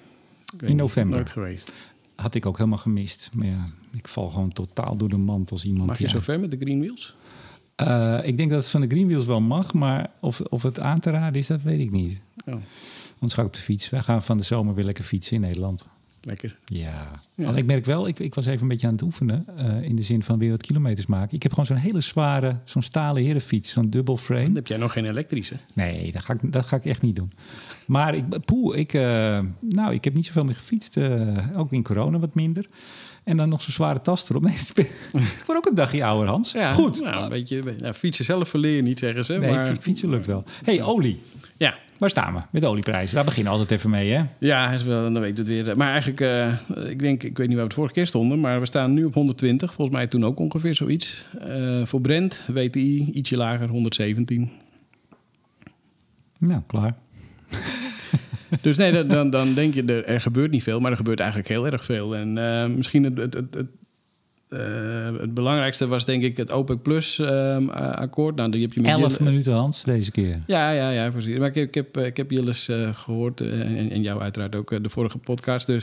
[0.60, 1.16] in november.
[1.16, 1.72] Nooit geweest.
[2.14, 3.30] Had ik ook helemaal gemist.
[3.32, 5.86] Maar ja, ik val gewoon totaal door de mand als iemand.
[5.86, 6.10] Mag je ja.
[6.10, 7.14] zo ver met de Green Wheels?
[7.76, 9.72] Uh, ik denk dat het van de Green Wheels wel mag.
[9.72, 12.18] Maar of, of het aan te raden is, dat weet ik niet.
[12.46, 12.54] Oh.
[13.12, 13.90] Anders ga ik op de fiets.
[13.90, 15.88] Wij gaan van de zomer weer lekker fietsen in Nederland.
[16.24, 16.58] Lekker.
[16.64, 17.10] Ja.
[17.34, 17.46] ja.
[17.46, 19.46] Al, ik merk wel, ik, ik was even een beetje aan het oefenen.
[19.58, 21.34] Uh, in de zin van weer wat kilometers maken.
[21.34, 23.70] Ik heb gewoon zo'n hele zware, zo'n stalen herenfiets.
[23.70, 24.44] Zo'n dubbel frame.
[24.44, 25.56] Dan heb jij nog geen elektrische?
[25.74, 27.32] Nee, dat ga ik, dat ga ik echt niet doen.
[27.86, 29.02] Maar ik, poeh, ik, uh,
[29.60, 30.96] nou, ik heb niet zoveel meer gefietst.
[30.96, 32.68] Uh, ook in corona wat minder.
[33.24, 34.42] En dan nog zo'n zware tas erop.
[34.42, 34.54] Nee,
[35.12, 36.52] ik word ook een dagje ouder, Hans.
[36.52, 37.00] Ja, Goed.
[37.00, 39.32] Nou, een beetje, nou, fietsen zelf verleer je niet, zeggen ze.
[39.32, 39.76] Nee, maar...
[39.80, 40.44] fietsen lukt wel.
[40.64, 41.22] hey, olie.
[41.56, 41.74] Ja.
[41.98, 43.14] Waar staan we met de olieprijzen?
[43.14, 44.22] Daar beginnen we altijd even mee, hè?
[44.38, 45.76] Ja, is wel, dan weet het weer.
[45.76, 48.60] Maar eigenlijk, uh, ik denk, ik weet niet waar we het vorige keer stonden, maar
[48.60, 49.72] we staan nu op 120.
[49.72, 51.24] Volgens mij toen ook ongeveer zoiets.
[51.46, 54.50] Uh, voor Brent, WTI, ietsje lager, 117.
[56.38, 56.96] Nou, klaar.
[58.60, 61.20] Dus nee, dan, dan, dan denk je, er, er, gebeurt niet veel, maar er gebeurt
[61.20, 62.16] eigenlijk heel erg veel.
[62.16, 63.66] En uh, misschien het, het, het,
[64.48, 64.58] eh,
[65.20, 68.36] het belangrijkste was denk ik het OPEC Plus eh, akkoord.
[68.36, 70.38] Nou, die heb je met 11 Jille- minuten, Hans, deze keer.
[70.46, 71.38] Ja, ja, ja, precies.
[71.38, 74.20] Maar ik, heb- ik heb, eh, ik heb Jilles eh, gehoord eh, en, en jou
[74.20, 75.66] uiteraard ook eh, de vorige podcast.
[75.66, 75.82] Dus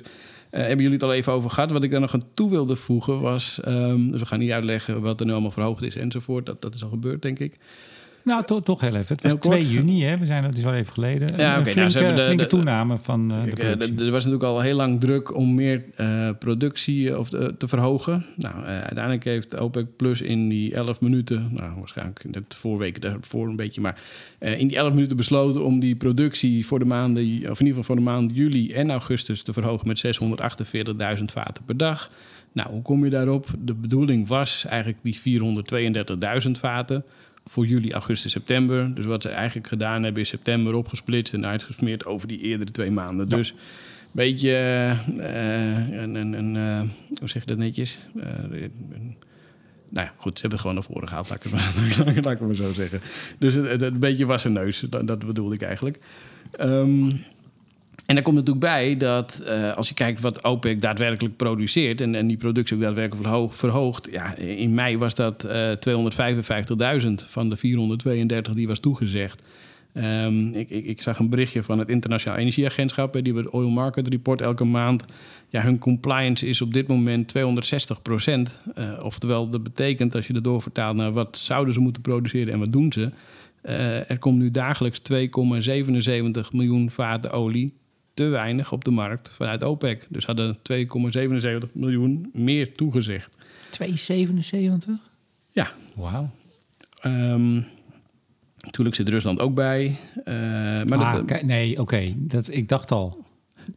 [0.50, 1.72] eh, hebben jullie het al even over gehad.
[1.72, 3.60] Wat ik daar nog aan toe wilde voegen was...
[3.64, 6.46] ehm, dus we gaan niet uitleggen wat er nu allemaal verhoogd is enzovoort.
[6.46, 7.56] Dat, dat is al gebeurd, denk ik.
[8.30, 9.16] Nou, to- toch heel even.
[9.16, 9.60] Het was Heel kort.
[9.60, 10.18] 2 juni, hè?
[10.18, 11.28] We zijn, het is wel even geleden.
[11.38, 14.06] Ja, een oké, nou, flinke, hebben de- flinke de- toename van eh, de eh, productie.
[14.06, 18.26] er was natuurlijk al heel lang druk om meer eh, productie of, te verhogen.
[18.38, 23.56] Nou, uiteindelijk heeft OPEC Plus in die 11 minuten, nou waarschijnlijk net voorweken daarvoor een
[23.56, 24.02] beetje, maar
[24.40, 27.84] in die 11 minuten besloten om die productie voor de maanden, of in ieder geval
[27.84, 29.98] voor de maanden juli en augustus te verhogen met
[31.18, 32.12] 648.000 vaten per dag.
[32.54, 33.48] Nou, hoe kom je daarop?
[33.60, 35.20] De bedoeling was eigenlijk die
[36.46, 37.04] 432.000 vaten
[37.46, 38.96] voor juli, augustus, september.
[38.96, 42.92] Dus wat ze eigenlijk gedaan hebben is september opgesplitst en uitgesmeerd over die eerdere twee
[42.92, 43.30] maanden.
[43.30, 43.36] Ja.
[43.36, 43.56] Dus een
[44.12, 44.52] beetje
[45.18, 46.82] eh, een, een, een eh,
[47.20, 48.00] hoe zeg je dat netjes?
[48.20, 49.16] Eh, een-
[49.92, 52.72] nou ja, goed, ze hebben het gewoon naar voren gehaald, laat ik het maar, zo
[52.72, 53.02] zeggen.
[53.38, 56.00] Dus het, het, een beetje was een neus, dat, dat bedoelde ik eigenlijk.
[56.52, 57.12] Ehm,
[58.06, 62.16] en daar komt natuurlijk bij dat eh, als je kijkt wat OPEC daadwerkelijk produceert en,
[62.16, 64.08] en die productie ook daadwerkelijk verhoog, verhoogt.
[64.12, 65.72] Ja, in mei was dat eh
[67.02, 69.42] 255.000 van de 432 die was toegezegd.
[69.94, 73.14] Ehm, ik, ik, ik zag een berichtje van het Internationaal Energieagentschap.
[73.14, 75.06] Die hebben het Oil Market Report elke maand.
[75.50, 78.58] Ja, hun compliance is op dit moment 260 procent.
[79.02, 82.72] oftewel, dat betekent als je dat doorvertaalt naar wat zouden ze moeten produceren en wat
[82.72, 83.12] doen ze.
[83.62, 87.74] Eh, er komt nu dagelijks 2,77 miljoen vaten olie
[88.20, 90.08] te weinig op de markt vanuit OPEC.
[90.10, 93.38] Dus hadden 2,77 miljoen meer toegezegd.
[93.84, 94.92] 2,77?
[95.52, 95.72] Ja.
[95.96, 96.30] Wauw.
[97.06, 97.66] Um,
[98.60, 99.96] natuurlijk zit Rusland ook bij.
[100.24, 100.34] Eh,
[100.84, 102.14] maar ah, nee, oké.
[102.18, 103.26] Dat Ik dacht al.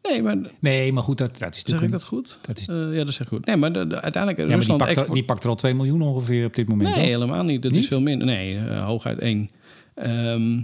[0.03, 2.39] Nee, maar, nee, maar goed, dat, dat is Zeg dat goed?
[2.41, 3.47] Dat is, eh, ja, dat is ik goed.
[3.47, 4.39] Nee, maar de, uiteindelijk...
[4.39, 6.95] Ja, maar Rusland die, pakt er, al 2 miljoen ongeveer op dit moment.
[6.95, 7.63] Nee, helemaal niet.
[7.63, 8.27] Dat is veel minder.
[8.27, 9.51] Nee, eh, hooguit 1.
[9.95, 10.61] Ehm,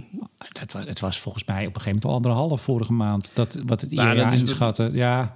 [0.51, 3.31] dat, het was volgens mij op een gegeven moment al anderhalf vorige maand.
[3.33, 4.93] Dat, wat het IEA nou, inschatten.
[4.93, 5.35] Ja,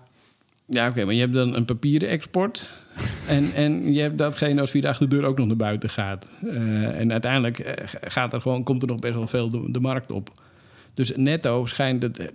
[0.66, 2.68] ja oké, maar je hebt dan een papieren export.
[3.28, 6.28] en, en je hebt datgene als via de achterdeur ook nog naar buiten gaat.
[6.42, 9.80] Eh, en uiteindelijk eh, gaat er gewoon, komt er nog best wel veel de, de
[9.80, 10.32] markt op.
[10.94, 12.32] Dus netto schijnt het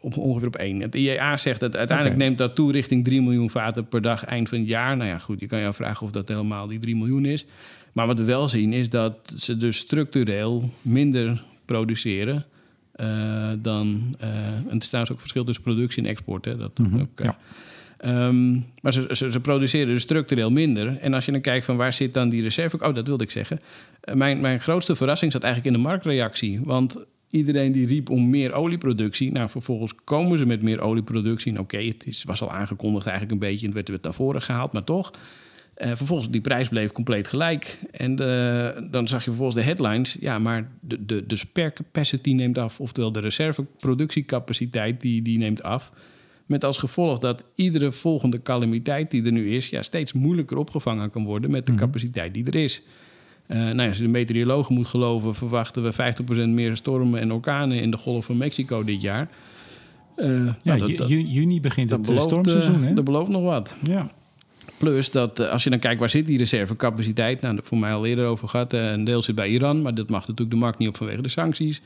[0.00, 0.80] op, ongeveer op één.
[0.80, 4.48] Het IEA zegt dat uiteindelijk neemt dat toe richting 3 miljoen vaten per dag eind
[4.48, 4.96] van het jaar.
[4.96, 7.44] Nou ja, goed, je kan je afvragen of dat helemaal die 3 miljoen is.
[7.92, 12.44] Maar wat we wel zien is dat ze dus structureel minder produceren
[12.92, 13.06] eh,
[13.58, 14.16] dan...
[14.18, 16.44] eh, en het is trouwens ook verschil tussen productie en export.
[16.44, 17.36] Hè, dat Mhm, ook, eh, ja.
[17.98, 20.96] Ehm, maar ze, ze, ze produceren dus structureel minder.
[20.98, 22.78] En als je dan kijkt van waar zit dan die reserve...
[22.86, 23.58] Oh, dat wilde ik zeggen.
[24.00, 26.60] Eh, mijn, mijn grootste verrassing zat eigenlijk in de marktreactie.
[26.64, 26.96] Want
[27.30, 29.32] iedereen die riep om meer olieproductie...
[29.32, 31.52] Nou, vervolgens komen ze met meer olieproductie.
[31.52, 33.60] En Oké, het is, was al aangekondigd eigenlijk een beetje...
[33.60, 35.10] en het werd weer naar voren gehaald, maar toch...
[35.74, 37.78] Eh, vervolgens, die prijs bleef compleet gelijk.
[37.90, 40.16] En eh, dan zag je vervolgens de headlines.
[40.20, 42.80] Ja, maar de, de, de spare capacity neemt af.
[42.80, 45.92] Oftewel de reserveproductiecapaciteit die, die neemt af.
[46.46, 49.70] Met als gevolg dat iedere volgende calamiteit die er nu is...
[49.70, 51.80] Ja, steeds moeilijker opgevangen kan worden met de Mhm.
[51.80, 52.82] capaciteit die er is.
[53.50, 55.34] Eh, nou ja, als je de meteorologen moet geloven...
[55.34, 55.92] verwachten we
[56.44, 59.28] 50% meer stormen en orkanen in de Golf van Mexico dit jaar.
[60.16, 62.82] Eh, ja nou, dat- ju- dat- ju- juni begint dat het eh, belooft, stormseizoen.
[62.82, 62.94] hè?
[62.94, 63.76] dat belooft nog wat.
[63.82, 64.10] ja.
[64.78, 68.06] Plus dat als je dan kijkt waar zit die reservecapaciteit, nou, daar voor mij al
[68.06, 68.72] eerder over gehad.
[68.72, 71.22] eh, een deel zit bij Iran, maar dat mag natuurlijk de markt niet op vanwege
[71.22, 71.80] de sancties.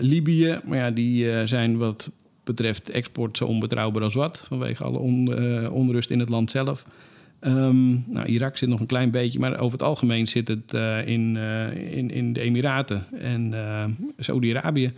[0.00, 2.10] Libië, maar ja, die zijn wat
[2.44, 6.84] betreft export zo onbetrouwbaar als wat, vanwege alle on- onrust in het land zelf.
[7.40, 11.06] Ehm, nou, Irak zit nog een klein beetje, maar over het algemeen zit het eh,
[11.06, 13.84] in, eh, in, in de Emiraten en eh
[14.18, 14.90] Saudi-Arabië.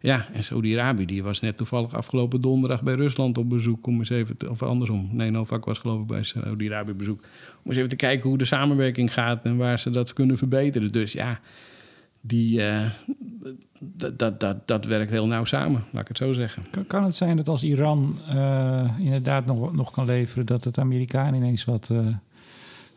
[0.00, 3.86] Ja, en Saudi-Arabië die was net toevallig afgelopen donderdag bij Rusland op bezoek.
[3.86, 5.08] Om eens even of andersom.
[5.12, 7.20] Nee, Novak was geloof ik bij Saudi-Arabië bezoek.
[7.62, 10.92] Om eens even te kijken hoe de samenwerking gaat en waar ze dat kunnen verbeteren.
[10.92, 11.40] Dus ja,
[12.20, 12.84] die, eh,
[13.78, 16.62] dat, dat, dat, werkt heel nauw samen, laat ik het zo zeggen.
[16.70, 20.46] Kan, kan het zijn dat als Iran eh, inderdaad nog, nog kan leveren...
[20.46, 22.06] dat het Amerikaan ineens wat eh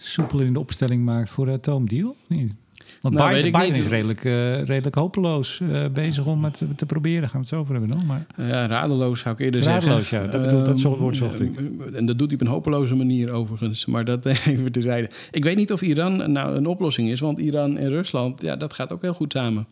[0.03, 2.15] soepeler in de opstelling maakt voor de atoomdeal?
[2.27, 2.55] Nee.
[3.01, 7.21] Want Nou, Biden, is redelijk, eh, redelijk hopeloos eh, bezig om het te proberen.
[7.21, 8.05] Gaan we het zo over hebben nog.
[8.05, 10.29] Maar Ja, radeloos zou ik eerder Radeloos, zeggen.
[10.31, 10.37] ja.
[10.37, 11.55] Dat bedoel- dat Ehm, woord zocht ik.
[11.55, 13.85] eh, En dat doet hij op een hopeloze manier overigens.
[13.85, 15.09] Maar dat even terzijde.
[15.31, 17.19] Ik weet niet of Iran nou een oplossing is.
[17.19, 19.67] Want Iran en Rusland, ja, dat gaat ook heel goed samen.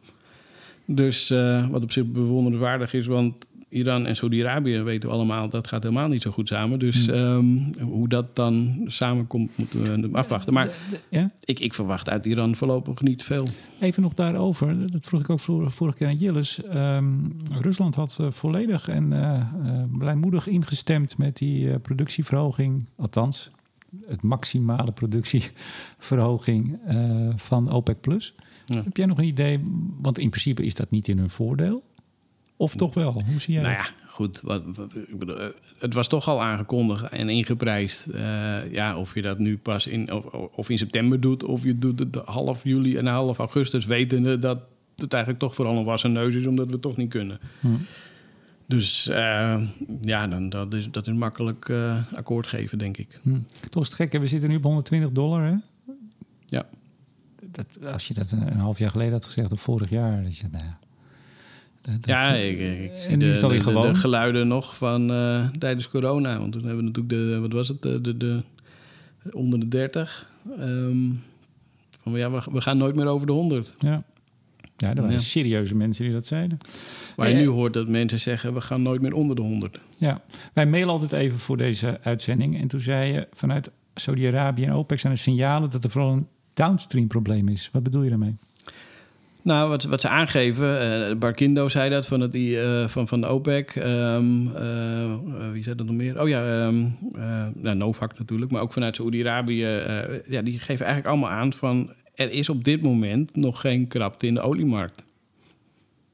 [0.85, 3.07] Dus eh, wat op zich bewonderenswaardig is.
[3.07, 5.49] Want Iran en Saudi-Arabië weten we allemaal...
[5.49, 6.79] dat gaat helemaal niet zo goed samen.
[6.79, 7.15] Dus Hmm.
[7.15, 10.53] ehm, hoe dat dan samenkomt, moeten we afwachten.
[10.53, 11.31] Maar De- de- ja?
[11.43, 13.47] ik, ik verwacht uit Iran voorlopig niet veel.
[13.79, 16.63] Even nog daarover, dat vroeg ik ook vor- vorige keer aan Jillis.
[16.63, 17.13] Ehm,
[17.51, 22.85] Rusland had eh, volledig en eh, eh, blijmoedig ingestemd met die productieverhoging.
[22.95, 23.49] Althans,
[24.07, 28.33] het maximale productieverhoging uh, van OPEC Plus.
[28.73, 29.59] Heb jij nog een idee?
[30.01, 31.83] Want in principe is dat niet in hun voordeel.
[32.59, 33.21] Of toch wel?
[33.27, 33.85] Hoe zie jij nou dat?
[33.85, 34.41] ja, goed.
[34.41, 35.47] Wat, ik bedoel, eh,
[35.77, 38.05] het was toch al aangekondigd en ingeprijsd.
[38.07, 41.77] Uh, ja, of je dat nu pas in, of, of, in september doet, of je
[41.77, 44.59] doet het half juli en half augustus, wetende dat
[44.95, 47.39] het eigenlijk toch vooral een wassen neus is, omdat we het toch niet kunnen.
[47.59, 47.67] Hm.
[48.65, 49.61] Dus uh,
[50.01, 51.71] ja, dan, dat, is, dat is makkelijk
[52.15, 53.19] akkoord geven, denk ik.
[53.21, 53.39] Hm.
[53.69, 55.55] Toch is het gek, we zitten nu op 120 dollar, hè?
[56.45, 56.65] Ja.
[57.51, 60.47] Dat, als je dat een half jaar geleden had gezegd, of vorig jaar, dat je,
[60.51, 60.79] nou ja,
[62.01, 66.39] ja, ik, ik zie de, de, de, geluiden nog van uh, tijdens corona.
[66.39, 68.43] Want toen hebben we natuurlijk de, wat was het, de, de, de
[69.31, 70.31] onder de 30.
[70.59, 71.23] Um,
[72.03, 73.73] van ja, we, we, gaan nooit meer over de 100.
[73.77, 74.03] Ja,
[74.77, 75.17] ja er waren ja.
[75.17, 76.57] serieuze mensen die dat zeiden.
[77.15, 79.79] Waar je nu hoort dat mensen zeggen, we gaan nooit meer onder de 100.
[79.97, 80.21] Ja,
[80.53, 82.61] wij mailen altijd even voor deze uitzending.
[82.61, 86.27] En toen zei je, vanuit Saudi-Arabië en OPEC zijn er signalen dat er vooral een
[86.53, 87.69] downstream probleem is.
[87.71, 88.35] Wat bedoel je daarmee?
[89.49, 93.27] Nou, wat, wat ze aangeven, uh, Barkindo zei dat van, het, uh, van, van de
[93.27, 93.75] OPEC.
[93.75, 96.21] Um, uh, wie zei dat nog meer?
[96.21, 96.97] Oh ja, um,
[97.55, 99.67] nou, Novak natuurlijk, maar ook vanuit Saoedi-Arabië.
[100.27, 101.91] ja, die geven eigenlijk allemaal aan van...
[102.15, 105.03] er is op dit moment nog geen krapte in de oliemarkt.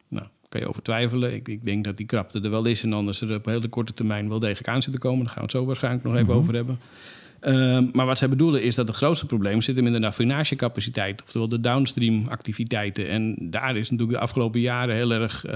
[0.07, 1.33] Nou, kan je over twijfelen.
[1.33, 3.93] Ik, ik denk dat die krapte er wel is en anders er op hele korte
[3.93, 5.25] termijn wel degelijk aan zit te komen.
[5.25, 6.38] Daar gaan we het zo waarschijnlijk nog even mhm.
[6.38, 6.79] over hebben.
[7.39, 11.47] Ehm, maar wat zij bedoelen is dat het grootste probleem zit in de raffinagecapaciteit, oftewel
[11.47, 13.09] de downstream activiteiten.
[13.09, 15.45] En daar is natuurlijk de afgelopen jaren heel erg.
[15.45, 15.51] Uh,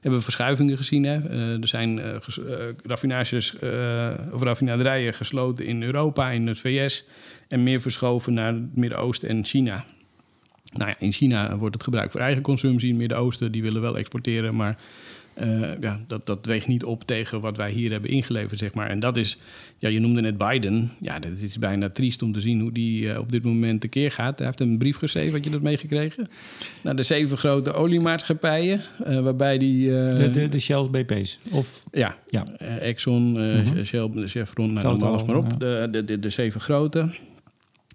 [0.00, 1.04] hebben we verschuivingen gezien.
[1.04, 1.30] Hè?
[1.30, 2.04] Uh, er zijn uh,
[2.84, 3.54] raffinages
[4.32, 7.04] of raffinaderijen gesloten in Europa, in het VS.
[7.48, 9.84] En meer verschoven naar het Midden-Oosten en China.
[10.72, 12.88] Nou ja, in China wordt het gebruikt voor eigen consumptie.
[12.88, 14.78] In het Midden-Oosten, die willen wel exporteren, maar
[15.42, 18.90] uh, ja, dat, dat weegt niet op tegen wat wij hier hebben ingeleverd, zeg maar.
[18.90, 19.36] En dat is,
[19.78, 20.92] ja, je noemde net Biden.
[21.00, 24.10] Ja, dat is bijna triest om te zien hoe die uh, op dit moment tekeer
[24.10, 24.38] gaat.
[24.38, 26.28] Hij heeft een brief geschreven, had je dat meegekregen?
[26.82, 29.88] Naar de zeven grote oliemaatschappijen, uh, waarbij die...
[29.88, 31.38] de, de, de Shell BP's?
[31.50, 31.84] Of...
[31.92, 32.44] Ja, ja.
[32.80, 33.84] Exxon, -huh.
[33.84, 35.60] Shell, Chevron, nou, noem alles maar op.
[35.60, 37.08] De, de, de, de zeven grote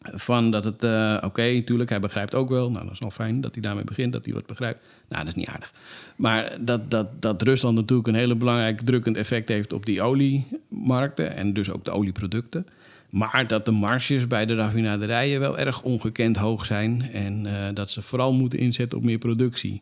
[0.04, 2.72] van dat het, uh, oké, okay, tuurlijk, hij begrijpt ook wel.
[2.72, 4.90] Nou, dat is wel fijn dat hij daarmee begint, dat hij wat begrijpt.
[5.10, 5.74] Nou, dat is niet aardig.
[6.16, 11.36] Maar dat, dat, dat Rusland natuurlijk een hele belangrijk drukkend effect heeft op die oliemarkten
[11.36, 12.68] en dus ook de olieproducten.
[13.10, 17.92] Maar dat de marges bij de raffinaderijen wel erg ongekend hoog zijn en uh, dat
[17.92, 19.82] ze vooral moeten inzetten op meer productie.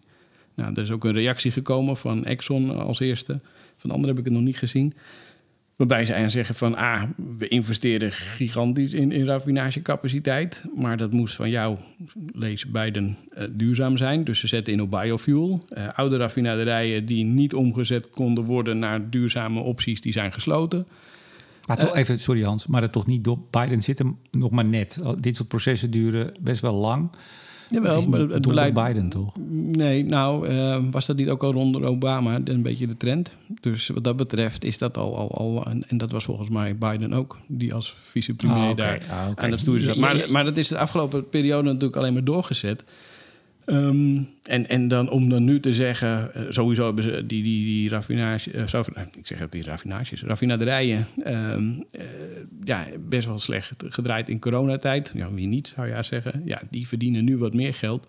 [0.55, 3.39] Nou, er is ook een reactie gekomen van Exxon als eerste.
[3.77, 4.93] Van de anderen heb ik het nog niet gezien.
[5.81, 7.03] Waarbij zij zeggen van, ah,
[7.37, 10.63] we investeren gigantisch in, in raffinagecapaciteit.
[10.75, 11.77] Maar dat moest van jou,
[12.33, 14.23] lees beiden, uh, duurzaam zijn.
[14.23, 15.63] Dus ze zetten in op biofuel.
[15.77, 20.85] Uh, oude raffinaderijen die niet omgezet konden worden naar duurzame opties, die zijn gesloten.
[21.67, 24.65] Maar toch, uh, even, sorry Hans, maar dat toch niet door Biden zitten nog maar
[24.65, 24.99] net.
[25.19, 27.09] Dit soort processen duren best wel lang.
[27.71, 29.31] Jawel, het, maar het beleid Biden toch?
[29.71, 33.31] Nee, nou uh, was dat niet ook al onder Obama een beetje de trend.
[33.61, 37.13] Dus wat dat betreft is dat al, al, al en, dat was volgens mij Biden
[37.13, 38.97] ook, die als vicepremier ah, okay.
[38.97, 39.45] daar ah, okay.
[39.45, 39.95] aan het stoer zat.
[39.95, 42.83] Maar, maar dat is de afgelopen periode natuurlijk alleen maar doorgezet.
[43.71, 47.65] Um, en, en dan om dan nu te zeggen, uh, sowieso hebben ze die, die,
[47.65, 48.79] die raffinage, uh, zo,
[49.17, 51.57] ik zeg ook die raffinages, raffinaderijen, uh,
[52.63, 55.11] ja, best wel slecht gedraaid in coronatijd.
[55.15, 56.41] Ja, wie niet, zou je zeggen.
[56.45, 58.07] Ja, die verdienen nu wat meer geld.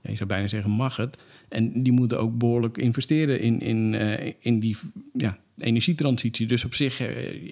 [0.00, 1.18] Ja, je zou bijna zeggen, mag het.
[1.48, 3.94] En die moeten ook behoorlijk investeren in, in,
[4.40, 4.76] in die
[5.12, 6.46] ja, energietransitie.
[6.46, 7.00] Dus op zich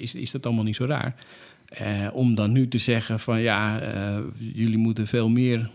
[0.01, 1.15] is, is dat allemaal niet zo raar.
[2.13, 3.81] Om dan nu te zeggen van ja,
[4.39, 5.71] jullie moeten veel meer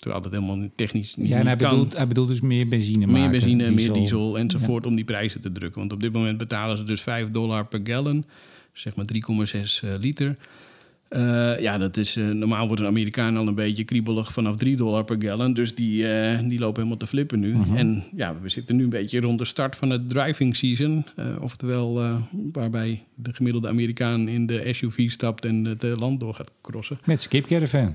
[0.00, 3.14] Terwijl dat helemaal technisch niet Ja, en hij bedoelt, hij bedoelt dus meer benzine Meer
[3.14, 3.74] maken, benzine, diesel.
[3.74, 4.88] meer diesel enzovoort ja.
[4.88, 5.80] om die prijzen te drukken.
[5.80, 8.24] Want op dit moment betalen ze dus 5 dollar per gallon.
[8.72, 10.36] Zeg maar 3,6 uh, liter.
[11.10, 14.76] Uh, ja, dat is, uh, normaal wordt een Amerikaan al een beetje kriebelig vanaf 3
[14.76, 15.54] dollar per gallon.
[15.54, 17.54] Dus die, uh, die lopen helemaal te flippen nu.
[17.54, 17.78] -huh.
[17.78, 21.04] En ja, we zitten nu een beetje rond de start van het driving season.
[21.40, 22.00] oftewel,
[22.52, 26.98] waarbij de gemiddelde Amerikaan in de SUV stapt en het land door gaat crossen.
[27.04, 27.94] Met skip caravan.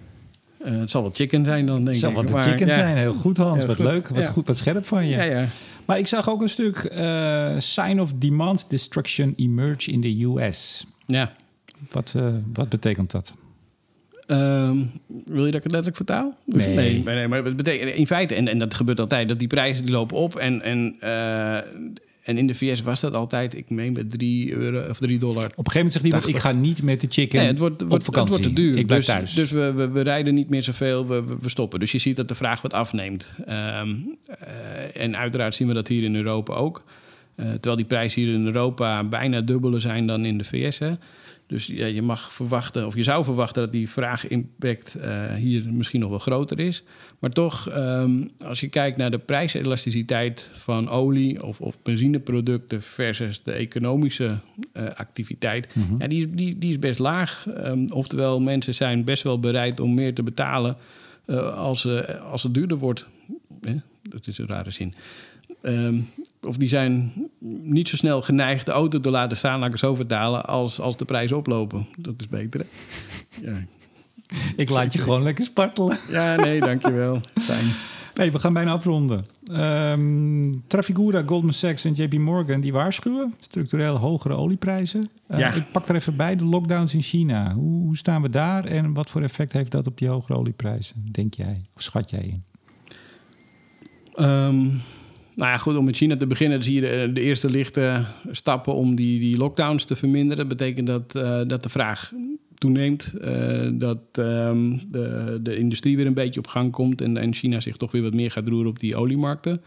[0.66, 1.94] Uh, het zal wel chicken zijn dan, denk ik.
[1.94, 2.74] Het zal wel de chicken ja.
[2.74, 2.98] zijn.
[2.98, 3.66] Heel goed, Hans.
[3.66, 3.86] Wat goed.
[3.86, 4.08] leuk.
[4.08, 4.32] Wat ja.
[4.32, 5.18] goed, wat scherp van je.
[5.18, 5.48] Ja,
[5.86, 10.86] maar ik zag ook een stuk uh, sign of demand destruction emerge in the US.
[11.06, 11.34] Ja.
[11.92, 13.34] Wat, uh, wat betekent dat?
[14.28, 14.92] Um,
[15.26, 16.38] wil je dat ik het letterlijk vertaal?
[16.46, 16.76] Nee.
[16.76, 19.86] nee, nee maar het betekent in feite, en, en dat gebeurt altijd, dat die prijzen
[19.86, 20.96] die lopen op en, en
[22.26, 25.36] en in de VS was dat altijd, ik meen met 3 euro of 3 dollar.
[25.36, 27.82] Op een gegeven moment zegt iemand, ik ga niet met de chicken nee, het wordt,
[27.82, 28.34] op wordt, vakantie.
[28.36, 28.78] Het wordt te duur.
[28.78, 29.34] Ik blijf dus, thuis.
[29.34, 31.80] Dus we, we, we, rijden niet meer zoveel, we, we stoppen.
[31.80, 33.34] Dus je ziet dat de vraag wat afneemt.
[33.40, 36.84] Um, uh, en uiteraard zien we dat hier in Europa ook.
[37.36, 40.80] terwijl die prijzen hier in Europa bijna dubbele zijn dan in de VS.
[40.80, 40.92] Hè.
[41.48, 46.00] Dus ja, je mag verwachten, of je zou verwachten dat die vraagimpact uh, hier misschien
[46.00, 46.84] nog wel groter is.
[47.20, 53.44] Maar toch, ehm, als je kijkt naar de prijselasticiteit van olie of, of benzineproducten versus
[53.44, 54.26] de economische
[54.74, 55.96] uh, activiteit, Mhm.
[56.02, 57.48] ja, die, die, die is best laag.
[57.48, 60.78] Ehm, oftewel, mensen zijn best wel bereid om meer te betalen
[61.28, 61.88] uh, als,
[62.32, 63.08] als het duurder wordt.
[63.62, 63.74] Eh,
[64.10, 64.94] dat is een rare zin.
[65.66, 66.00] Ehm,
[66.42, 67.14] of die zijn
[67.64, 70.80] niet zo snel geneigd de auto te laten staan, laat ik het zo vertalen, als,
[70.80, 71.88] als de prijzen oplopen.
[71.98, 72.60] Dat is beter.
[72.60, 72.66] Hè?
[73.52, 73.58] Ja.
[74.56, 75.98] Ik laat je gewoon lekker spartelen.
[76.10, 77.22] Ja, nee, dankjewel.
[77.34, 77.66] Fijn.
[78.14, 79.26] Nee, we gaan bijna afronden.
[79.52, 83.34] Um, Trafigura, Goldman Sachs en JP Morgan die waarschuwen.
[83.40, 85.10] Structureel hogere olieprijzen.
[85.28, 85.54] Uh, Ja.
[85.54, 87.54] Ik pak er even bij, de lockdowns in China.
[87.54, 90.96] Hoe, hoe staan we daar en wat voor effect heeft dat op die hogere olieprijzen?
[91.12, 92.44] Denk jij of schat jij in?
[94.14, 94.68] Ehm,
[95.36, 98.74] nou ja, goed, om met China te beginnen, zie je de, de eerste lichte stappen
[98.74, 100.48] om die, die lockdowns te verminderen.
[100.48, 102.12] Dat betekent dat, uh, dat de vraag
[102.56, 107.34] toeneemt, uh, dat um, de, de industrie weer een beetje op gang komt en, en
[107.34, 109.62] China zich toch weer wat meer gaat roeren op die oliemarkten.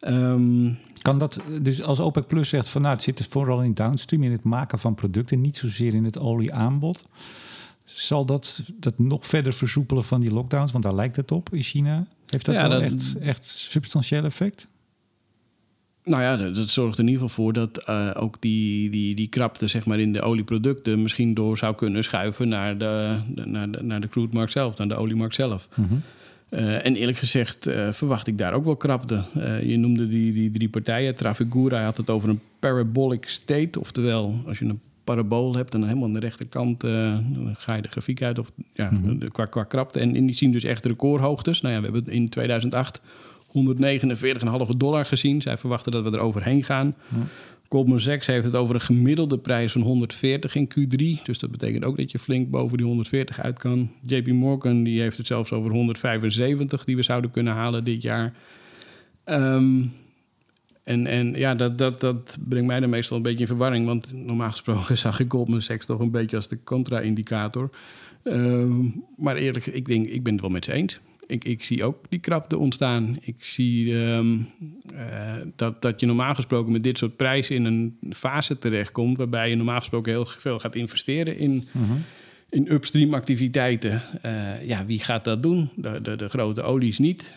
[0.00, 4.22] Um, kan dat dus als OPEC Plus zegt van nou, het zit vooral in downstream,
[4.22, 7.04] in het maken van producten, niet zozeer in het olieaanbod.
[7.84, 10.72] Zal dat, dat nog verder versoepelen van die lockdowns?
[10.72, 12.06] Want daar lijkt het op in China.
[12.26, 14.68] Heeft dat Ja, wel dat- echt, echt substantieel effect?
[16.04, 19.14] Nou ja, dat, dat zorgt er in ieder geval voor dat eh, ook die, die,
[19.14, 23.46] die krapte zeg maar, in de olieproducten misschien door zou kunnen schuiven naar de, de-
[23.46, 25.68] naar de, naar de crudemarkt zelf, naar de oliemarkt zelf.
[26.48, 29.22] Eh, en eerlijk gezegd eh, verwacht ik daar ook wel krapte.
[29.64, 31.14] Je noemde die, die drie partijen.
[31.14, 33.80] Trafigura had het over een parabolic state.
[33.80, 36.82] Oftewel, als je een parabool hebt en helemaal aan de rechterkant...
[37.54, 39.98] ga je de grafiek uit of, ja, de, qua, qua krapte.
[40.00, 41.60] En, en die zien dus echt recordhoogtes.
[41.60, 43.00] Nou ja, we hebben in 2008
[43.52, 45.42] 149,5 dollar gezien.
[45.42, 46.94] Zij verwachten dat we er overheen gaan.
[47.72, 51.22] Goldman Sachs heeft het over een gemiddelde prijs van 140 in Q3.
[51.22, 53.90] Dus dat betekent ook dat je flink boven die 140 uit kan.
[54.06, 58.32] JP Morgan die heeft het zelfs over 175 die we zouden kunnen halen dit jaar.
[59.24, 59.84] Ehm,
[60.84, 63.86] en, en ja, dat, dat, dat brengt mij dan meestal een beetje in verwarring.
[63.86, 67.70] Want normaal gesproken zag ik Goldman Sachs toch een beetje als de contra-indicator.
[68.22, 68.84] Ehm,
[69.16, 71.00] maar eerlijk, ik, denk, ik ben het wel met ze eens.
[71.32, 73.16] Ik, ik zie ook die krapte ontstaan.
[73.20, 74.36] Ik zie ehm,
[74.94, 79.16] eh, dat, dat je normaal gesproken met dit soort prijzen in een fase terechtkomt...
[79.18, 81.68] waarbij je normaal gesproken heel veel gaat investeren in,
[82.50, 84.02] in upstream activiteiten.
[84.22, 85.70] Eh, ja, wie gaat dat doen?
[85.76, 87.32] De, de, de grote olies niet.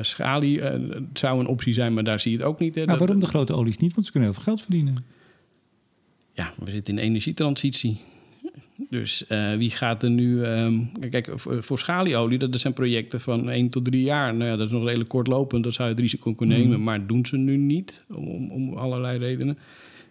[0.00, 2.74] Schalie eh, het zou een optie zijn, maar daar zie je het ook niet.
[2.74, 2.84] Hè.
[2.84, 3.94] Dat- waarom de grote olies niet?
[3.94, 5.04] Want ze kunnen heel veel geld verdienen.
[6.32, 8.00] ja, we zitten in energietransitie.
[8.90, 10.42] Dus eh, wie gaat er nu...
[10.42, 10.78] ehm,
[11.10, 14.34] kijk, voor, voor schalieolie, dat zijn projecten van 1 tot 3 jaar.
[14.34, 15.64] Nou ja, dat is nog redelijk kortlopend.
[15.64, 16.82] Dat zou je het risico kunnen nemen.
[16.82, 19.58] Maar doen ze nu niet, om, om allerlei redenen.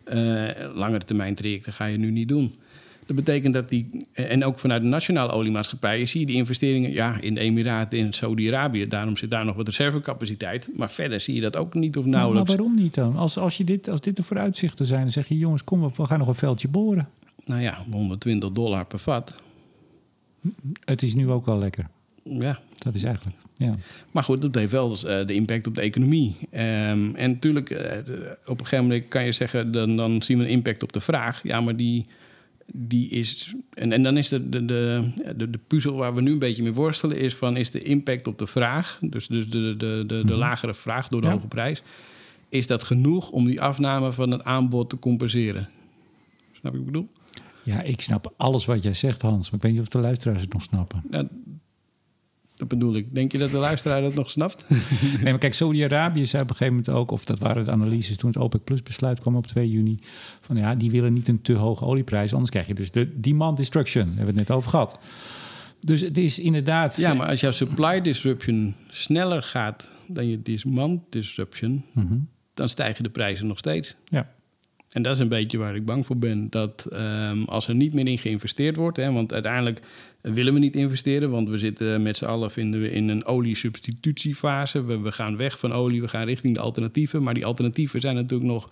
[0.03, 2.53] Eh langere termijn trajecten ga je nu niet doen.
[3.05, 4.07] Dat betekent dat die...
[4.13, 6.07] En ook vanuit de nationale oliemaatschappijen...
[6.07, 8.87] zie je die investeringen ja, in de Emiraten, in Saudi-Arabië.
[8.87, 10.69] Daarom zit daar nog wat reservecapaciteit.
[10.75, 12.55] Maar verder zie je dat ook niet of Nou, maar nauwelijks.
[12.55, 13.15] waarom niet dan?
[13.15, 15.37] Als, als, je dit, als dit de vooruitzichten zijn, dan zeg je...
[15.37, 17.07] jongens, kom op, we gaan nog een veldje boren.
[17.45, 19.33] Nou ja, 120 dollar per vat.
[20.85, 21.87] Het is nu ook wel lekker.
[22.23, 23.75] Ja, Dat is eigenlijk, ja.
[24.11, 26.35] Maar goed, dat heeft wel eh, de impact op de economie.
[26.51, 27.97] Ehm, en natuurlijk, eh,
[28.45, 30.99] op een gegeven moment kan je zeggen, dan, dan zien we een impact op de
[30.99, 31.43] vraag.
[31.43, 32.05] Ja, maar die,
[32.73, 33.53] die is.
[33.73, 36.63] En, en dan is de, de, de, de, de puzzel waar we nu een beetje
[36.63, 40.23] mee worstelen, is van is de impact op de vraag, dus, dus de, de, de,
[40.25, 41.33] de lagere vraag door de Ja.
[41.33, 41.83] hoge prijs,
[42.49, 45.67] is dat genoeg om die afname van het aanbod te compenseren?
[46.51, 47.07] Snap je wat ik bedoel?
[47.65, 49.45] Ja, ik snap alles wat jij zegt, Hans.
[49.49, 51.03] Maar ik weet niet of de luisteraars het nog snappen.
[51.09, 51.27] Nou,
[52.55, 53.15] dat bedoel ik.
[53.15, 54.65] Denk je dat de luisteraar dat nog snapt?
[55.13, 57.11] Nee, maar kijk, Saudi-Arabië zei op een gegeven moment ook...
[57.11, 59.99] of dat waren de analyses toen het OPEC Plus besluit kwam op 2 juni...
[60.41, 62.31] van ja, die willen niet een te hoge olieprijs...
[62.33, 64.05] anders krijg je dus de demand destruction.
[64.05, 64.99] Daar hebben we het net over gehad.
[65.79, 66.97] Dus het is inderdaad...
[66.97, 72.17] Ja, maar als jouw supply disruption sneller gaat dan je demand disruption, Mhm.
[72.53, 73.95] dan stijgen de prijzen nog steeds.
[74.05, 74.33] Ja.
[74.95, 76.49] En dat is een beetje waar ik bang voor ben.
[76.49, 79.79] Dat ehm, als er niet meer in geïnvesteerd wordt, hè, want uiteindelijk
[80.21, 84.83] willen we niet investeren, want we zitten met z'n allen vinden we in een oliesubstitutiefase.
[84.83, 87.23] We, we gaan weg van olie, we gaan richting de alternatieven.
[87.23, 88.69] Maar die alternatieven zijn natuurlijk nog,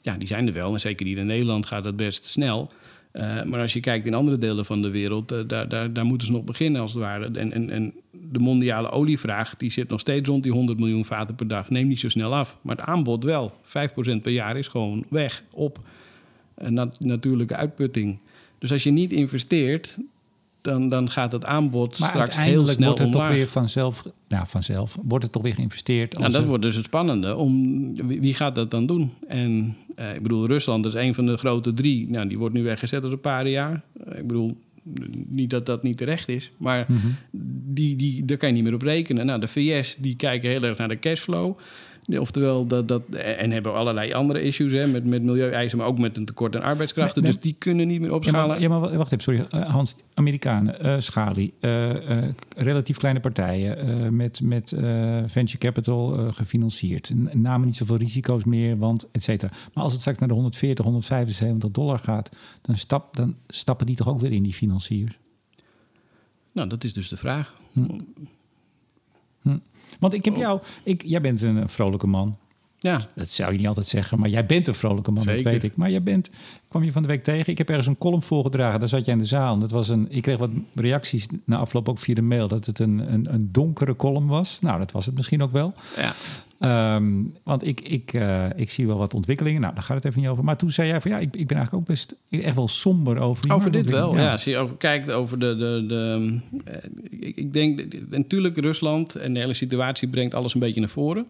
[0.00, 0.72] ja, die zijn er wel.
[0.72, 2.70] En zeker hier in Nederland gaat dat best snel.
[3.10, 6.04] Eh, maar als je kijkt in andere delen van de wereld, eh, daar, daar, daar
[6.04, 7.30] moeten ze nog beginnen als het ware.
[7.32, 7.92] En, en, en
[8.30, 11.70] de mondiale olievraag die zit nog steeds rond die 100 miljoen vaten per dag.
[11.70, 12.58] Neemt niet zo snel af.
[12.62, 13.52] Maar het aanbod wel.
[13.62, 15.78] 5% per jaar is gewoon weg op
[16.54, 18.18] eh, nat- natuurlijke uitputting.
[18.58, 19.96] Dus als je niet investeert,
[20.60, 24.06] dan, dan gaat het aanbod Maar straks heel uiteindelijk snel wordt het toch weer vanzelf,
[24.28, 26.12] nou vanzelf, wordt het toch weer geïnvesteerd.
[26.12, 27.36] Nou, als dat er- wordt dus het spannende.
[27.36, 29.10] Om, wie gaat dat dan doen?
[29.28, 32.10] En eh, ik bedoel, Rusland is een van de grote drie.
[32.10, 33.82] Nou, die wordt nu weggezet als een paar jaar.
[34.06, 34.56] Eh, ik bedoel,
[35.28, 36.50] niet dat dat niet terecht is.
[36.56, 37.06] Maar Mhm.
[37.74, 39.26] die, die, daar kan je niet meer op rekenen.
[39.26, 41.58] Nou, de VS die kijken heel erg naar de cashflow.
[42.16, 46.16] Oftewel, dat, dat, en hebben allerlei andere issues hè, met, met milieueisen, maar ook met
[46.16, 47.22] een tekort aan arbeidskrachten.
[47.22, 48.48] Dus die kunnen niet meer Ja opschalen.
[48.48, 49.46] maar, ja, maar wacht even, sorry.
[49.50, 54.74] Eh, Hans, Amerikanen, eh Schali, eh, eh, relatief kleine partijen met, met
[55.26, 57.12] venture capital gefinancierd.
[57.32, 59.52] Namen niet zoveel risico's meer, want et cetera.
[59.74, 63.96] Maar als het straks naar de 140, 175 dollar gaat, dan, stap, dan stappen die
[63.96, 65.18] toch ook weer in die financiers.
[66.52, 67.54] Nou, dat is dus de vraag.
[69.98, 72.36] Want ik heb jou, ik, jij bent een vrolijke man.
[72.80, 75.42] Ja, Dat zou je niet altijd zeggen, maar jij bent een vrolijke man, Zeker.
[75.42, 75.76] dat weet ik.
[75.76, 76.30] Maar jij bent,
[76.68, 77.52] kwam je van de week tegen.
[77.52, 79.54] Ik heb ergens een column voorgedragen, daar zat jij in de zaal.
[79.54, 82.66] En Dat was een, ik kreeg wat reacties na afloop ook via de mail dat
[82.66, 84.58] het een, een, een donkere column was.
[84.60, 85.74] Nou, dat was het misschien ook wel.
[85.96, 86.14] ja.
[86.58, 89.60] Ehm, want ik, ik, eh, ik zie wel wat ontwikkelingen.
[89.60, 90.44] Nou, daar gaat het even niet over.
[90.44, 93.18] Maar toen zei jij van ja, ik, ik ben eigenlijk ook best echt wel somber
[93.18, 94.26] over Over dit wel, marktontwikkeling.
[94.26, 94.32] ja.
[94.32, 95.56] Als je over, kijkt over de...
[95.56, 96.74] de, de eh,
[97.28, 101.26] ik, ik denk, natuurlijk Rusland en de hele situatie brengt alles een beetje naar voren.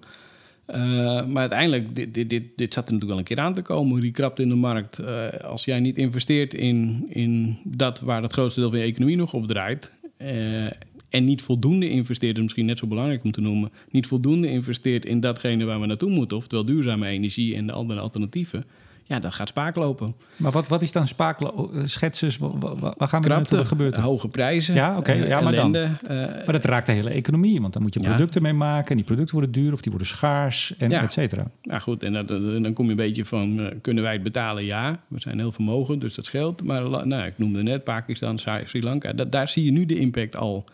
[0.69, 3.63] Eh, maar uiteindelijk, dit, dit, dit, dit zat er natuurlijk wel een keer aan te
[3.63, 4.01] komen.
[4.01, 4.99] Die krapte in de markt.
[4.99, 9.17] Eh, als jij niet investeert in, in dat waar het grootste deel van je economie
[9.17, 9.93] nog op draait...
[10.17, 10.65] eh,
[11.09, 13.71] en niet voldoende investeert, is misschien net zo belangrijk om te noemen...
[13.91, 16.37] niet voldoende investeert in datgene waar we naartoe moeten...
[16.37, 18.65] oftewel duurzame energie en de andere alternatieven...
[19.09, 20.15] ja, dat gaat spaak lopen.
[20.37, 21.53] Maar wat, wat is dan spakelen?
[21.75, 22.51] Eh, Schetsers, wa-
[22.97, 23.59] waar gaan we naartoe?
[23.59, 24.03] Wat gebeurt er?
[24.03, 25.75] hoge prijzen, Ja, oké, eh, ja, maar dan.
[25.75, 28.09] ellende, eh, Maar dat raakt de hele economie, want dan moet je Ja.
[28.09, 28.91] producten mee maken.
[28.91, 31.03] En die producten worden duur of die worden schaars en Ja.
[31.03, 31.47] et cetera.
[31.63, 34.65] Nou goed, en dat, dan kom je een beetje van, kunnen wij het betalen?
[34.65, 36.63] Ja, we zijn heel vermogen, dus dat scheelt.
[36.63, 39.13] Maar nou, ik noemde net Pakistan, Sri Lanka.
[39.13, 40.65] Dat, daar zie je nu de impact al.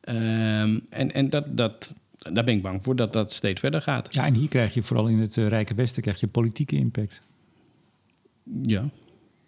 [0.00, 1.92] Ehm, en en dat, dat,
[2.32, 4.08] daar ben ik bang voor dat dat steeds verder gaat.
[4.10, 7.20] Ja, en hier krijg je vooral in het Rijke Westen krijg je politieke impact.
[8.62, 8.88] Ja,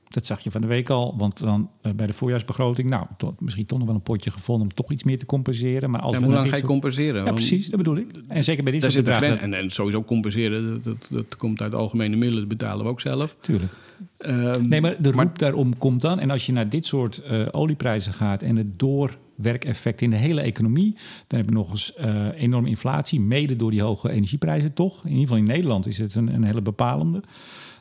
[0.08, 3.40] Dat zag je van de week al, want dan eh, bij de voorjaarsbegroting, nou, tot,
[3.40, 5.90] misschien toch nog wel een potje gevonden om toch iets meer te compenseren.
[5.90, 7.24] Maar als en we hoe lang ga je compenseren?
[7.24, 8.10] Ja, precies, dat bedoel ik.
[8.28, 9.38] En zeker bij dit soort bedragen.
[9.38, 13.00] En, en sowieso compenseren, dat, dat, dat komt uit algemene middelen, dat betalen we ook
[13.00, 13.36] zelf.
[13.40, 13.72] Tuurlijk.
[14.18, 16.20] Ehm, Nee, maar de roep daarom komt dan.
[16.20, 20.40] En als je naar dit soort eh, olieprijzen gaat en het doorwerkeffect in de hele
[20.40, 25.04] economie, dan heb je nog eens eh, enorme inflatie, mede door die hoge energieprijzen toch.
[25.04, 27.22] In ieder geval in Nederland is het een, een hele bepalende.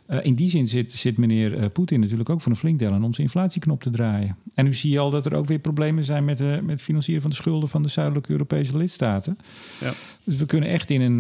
[0.06, 2.91] Eh, in die zin zit, zit meneer eh, Poetin natuurlijk ook voor een flink deel
[2.91, 4.38] aan om zijn inflatieknop te draaien.
[4.53, 6.82] En nu zie je al dat er ook weer problemen zijn met, eh, met het
[6.82, 9.38] financieren van de schulden van de zuidelijke Europese lidstaten.
[9.82, 9.91] Ja.
[10.24, 11.20] Dus we kunnen echt in een,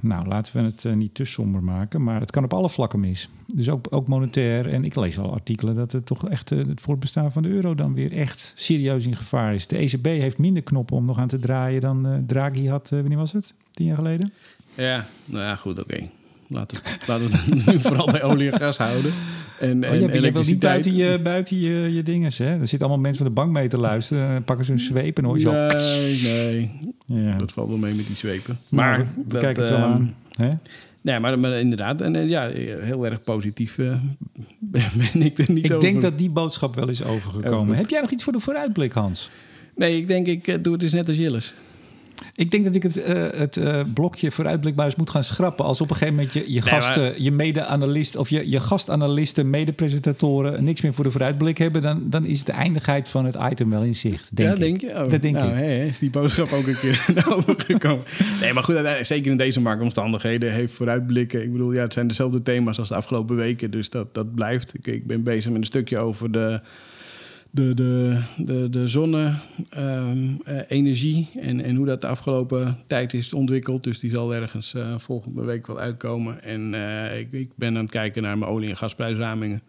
[0.00, 3.28] nou laten we het niet te somber maken, maar het kan op alle vlakken mis.
[3.52, 4.68] Dus ook, ook monetair.
[4.68, 7.94] En ik lees al artikelen dat het toch echt het voortbestaan van de euro dan
[7.94, 9.66] weer echt serieus in gevaar is.
[9.66, 13.32] De ECB heeft minder knoppen om nog aan te draaien dan Draghi had, wanneer was
[13.32, 13.54] het?
[13.72, 14.32] Tien jaar geleden?
[14.74, 16.10] Ja, nou ja, goed, oké.
[16.48, 19.12] Laten, we- laten we het nu vooral bij olie en gas houden.
[19.60, 22.44] En, Oh, en je, niet buiten je, buiten je, je dinges, hè?
[22.60, 24.32] Er zitten allemaal mensen van de bank mee te luisteren.
[24.32, 25.52] Dan pakken ze hun zweep en hoor je zo...
[25.52, 26.22] Nee,
[27.06, 27.24] nee.
[27.24, 27.36] Ja.
[27.38, 28.58] Dat valt wel mee met die zwepen.
[28.68, 30.14] Maar Maar we dat, kijken het wel ehm, aan.
[30.36, 30.52] Hè?
[31.00, 32.00] Nee, maar, maar inderdaad.
[32.00, 32.48] En eh, ja,
[32.80, 33.94] heel erg positief eh,
[35.12, 35.80] ben ik er niet Ik over.
[35.88, 37.60] denk dat die boodschap wel is overgekomen.
[37.60, 37.76] Over.
[37.76, 39.30] Heb jij nog iets voor de vooruitblik, Hans?
[39.76, 41.54] Nee, ik denk ik eh, doe het eens net als Jilles.
[42.36, 45.64] Ik denk dat ik het, eh, het eh, blokje vooruitblikbaar eens moet gaan schrappen.
[45.64, 49.50] Als op een gegeven moment je, je Nee, gasten, je mede-analyst of je, je gastanalisten,
[49.50, 53.70] mede-presentatoren niks meer voor de vooruitblik hebben, dan, dan is de eindigheid van het item
[53.70, 54.36] wel in zicht.
[54.36, 54.60] Denk ja, ik.
[54.60, 55.04] denk je?
[55.04, 55.90] Oh, Dat denk nou, ik.
[55.90, 58.04] Is die boodschap ook een keer naar overgekomen.
[58.40, 61.42] Nee, maar goed, zeker in deze marktomstandigheden heeft vooruitblikken.
[61.42, 63.70] Ik bedoel, ja, het zijn dezelfde thema's als de afgelopen weken.
[63.70, 64.74] Dus dat, dat blijft.
[64.74, 66.60] Ik, ik ben bezig met een stukje over de,
[67.56, 71.28] de, de, de, de zonne-energie.
[71.40, 73.84] en, en hoe dat de afgelopen tijd is ontwikkeld.
[73.84, 76.42] Dus die zal ergens eh, volgende week wel uitkomen.
[76.42, 79.62] En eh, ik, ik ben aan het kijken naar mijn olie- en gasprijsramingen.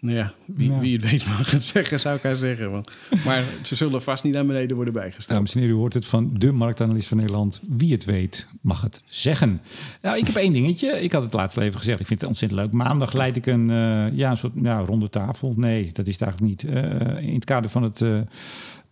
[0.00, 2.70] Nou ja, wie, wie het weet mag het zeggen, zou ik haar zeggen.
[2.70, 2.92] Want,
[3.24, 5.36] maar ze zullen vast niet naar beneden worden bijgesteld.
[5.36, 7.60] Dames en heren, u hoort het van de marktanalist van Nederland.
[7.62, 9.60] Wie het weet, mag het zeggen.
[10.02, 11.02] Nou, ik heb één dingetje.
[11.02, 12.00] Ik had het laatst even gezegd.
[12.00, 12.72] Ik vind het ontzettend leuk.
[12.72, 15.54] Maandag leid ik een, eh, ja, een soort ja, ronde tafel.
[15.56, 16.74] Nee, dat is het eigenlijk niet.
[16.74, 18.20] Eh, in het kader van het eh,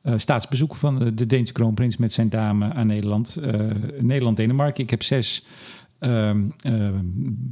[0.05, 3.37] eh, staatsbezoek van de Deense kroonprins met zijn dame aan Nederland.
[3.37, 4.83] Eh, Nederland-Denemarken.
[4.83, 5.45] Ik heb zes
[6.05, 7.05] ehm, ehm,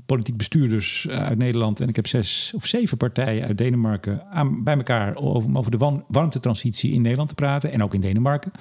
[0.06, 1.80] politiek bestuurders uit Nederland.
[1.80, 5.76] En ik heb zes of zeven partijen uit Denemarken aan, bij elkaar om over de
[5.76, 7.72] wan- warmtetransitie in Nederland te praten.
[7.72, 8.52] En ook in Denemarken.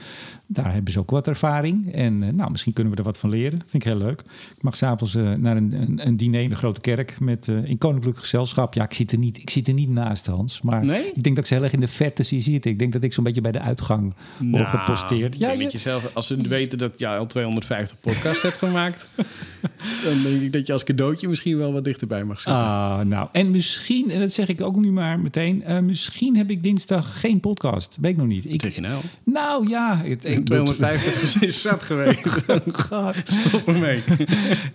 [0.48, 1.94] Daar hebben ze ook wat ervaring.
[1.94, 3.60] En eh, nou, misschien kunnen we er wat van leren.
[3.60, 4.20] Vind ik heel leuk.
[4.56, 7.64] Ik mag s'avonds eh naar een, een, een diner in de grote kerk met, eh,
[7.64, 8.74] in koninklijk gezelschap.
[8.74, 10.62] Ja, ik zit, er niet, ik zit er niet naast, Hans.
[10.62, 11.06] Maar Nee?
[11.14, 12.72] ik denk dat ik ze heel erg in de verte zie zitten.
[12.72, 14.14] Ik denk dat ik zo'n beetje bij de uitgang
[14.52, 15.38] word geposteerd.
[15.38, 19.08] Ja, je, je zelf, als ze weten dat je al 250 podcasts hebt gemaakt,
[20.04, 22.62] dan denk ik dat je als cadeautje misschien wel wat dichterbij mag zitten.
[22.64, 23.30] Ah, nou.
[23.32, 27.20] En misschien, en dat zeg ik ook nu maar meteen, eh, misschien heb ik dinsdag
[27.20, 27.98] geen podcast.
[28.02, 28.46] Weet ik nog niet.
[28.46, 29.02] Ik, je nou?
[29.24, 32.20] nou ja, het, ik, 250 is- is zat geweest.
[32.90, 33.24] gaat.
[33.28, 34.04] Stop ermee.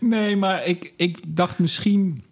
[0.01, 2.23] Nee, maar ik, ik dacht misschien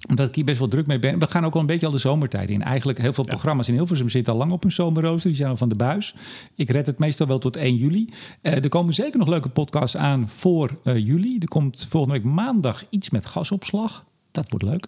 [0.00, 1.18] dat ik hier best wel druk mee ben.
[1.18, 2.62] We gaan ook al een beetje al de zomertijd in.
[2.62, 5.28] Eigenlijk heel veel programma's in Hilversum zitten al lang op hun zomerrooster.
[5.28, 6.14] Die zijn al van de buis.
[6.54, 8.08] Ik red het meestal wel tot 1 juli.
[8.42, 11.38] Eh, er komen zeker nog leuke podcasts aan voor eh, juli.
[11.38, 14.04] Er komt volgende week maandag iets met gasopslag.
[14.30, 14.86] Dat wordt leuk.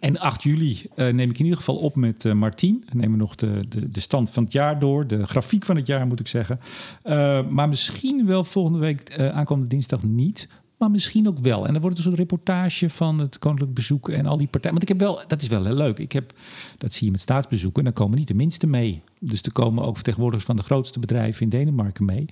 [0.00, 2.84] En 8 juli eh, neem ik in ieder geval op met eh Martien.
[2.86, 5.06] Dan nemen we nog de, de, de stand van het jaar door.
[5.06, 6.60] De grafiek van het jaar, moet ik zeggen.
[7.50, 10.48] Maar misschien wel volgende week, aankomende dinsdag niet.
[10.84, 11.66] Maar misschien ook wel.
[11.66, 14.78] En dan wordt een soort reportage van het koninklijk bezoek en al die partijen.
[14.78, 15.98] Want ik heb wel, dat is wel heel leuk.
[15.98, 16.32] Ik heb,
[16.78, 17.78] dat zie je met staatsbezoeken.
[17.78, 19.02] En dan komen niet de minste mee.
[19.20, 22.28] Dus er komen ook vertegenwoordigers van de grootste bedrijven in Denemarken mee.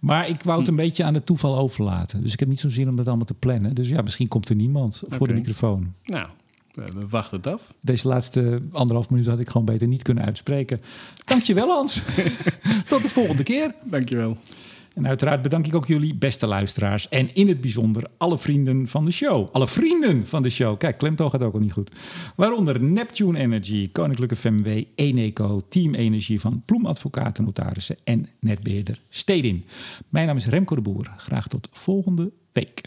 [0.00, 2.22] Maar ik wou het een beetje aan het toeval overlaten.
[2.22, 3.74] Dus ik heb niet zo'n zin om dat allemaal te plannen.
[3.74, 5.94] Dus ja, misschien komt er niemand voor de microfoon.
[6.04, 6.28] Nou,
[6.74, 7.74] we wachten het af.
[7.80, 10.80] Deze laatste anderhalf minuut had ik gewoon beter niet kunnen uitspreken.
[11.24, 12.02] Dankjewel Hans.
[12.86, 13.74] Tot de volgende keer.
[13.84, 14.36] Dankjewel.
[14.98, 17.08] En uiteraard bedank ik ook jullie beste luisteraars.
[17.08, 19.48] En in het bijzonder alle vrienden van de show.
[19.52, 20.78] Alle vrienden van de show.
[20.78, 21.98] Kijk, klemtoon gaat ook al niet goed.
[22.36, 29.64] Waaronder Neptune Energy, Koninklijke FMW, Eneco, Team Energie van Ploem Advocaten Notarissen en netbeheerder Stedin.
[30.08, 31.14] Mijn naam is Remco de Boer.
[31.16, 32.80] Graag tot volgende week.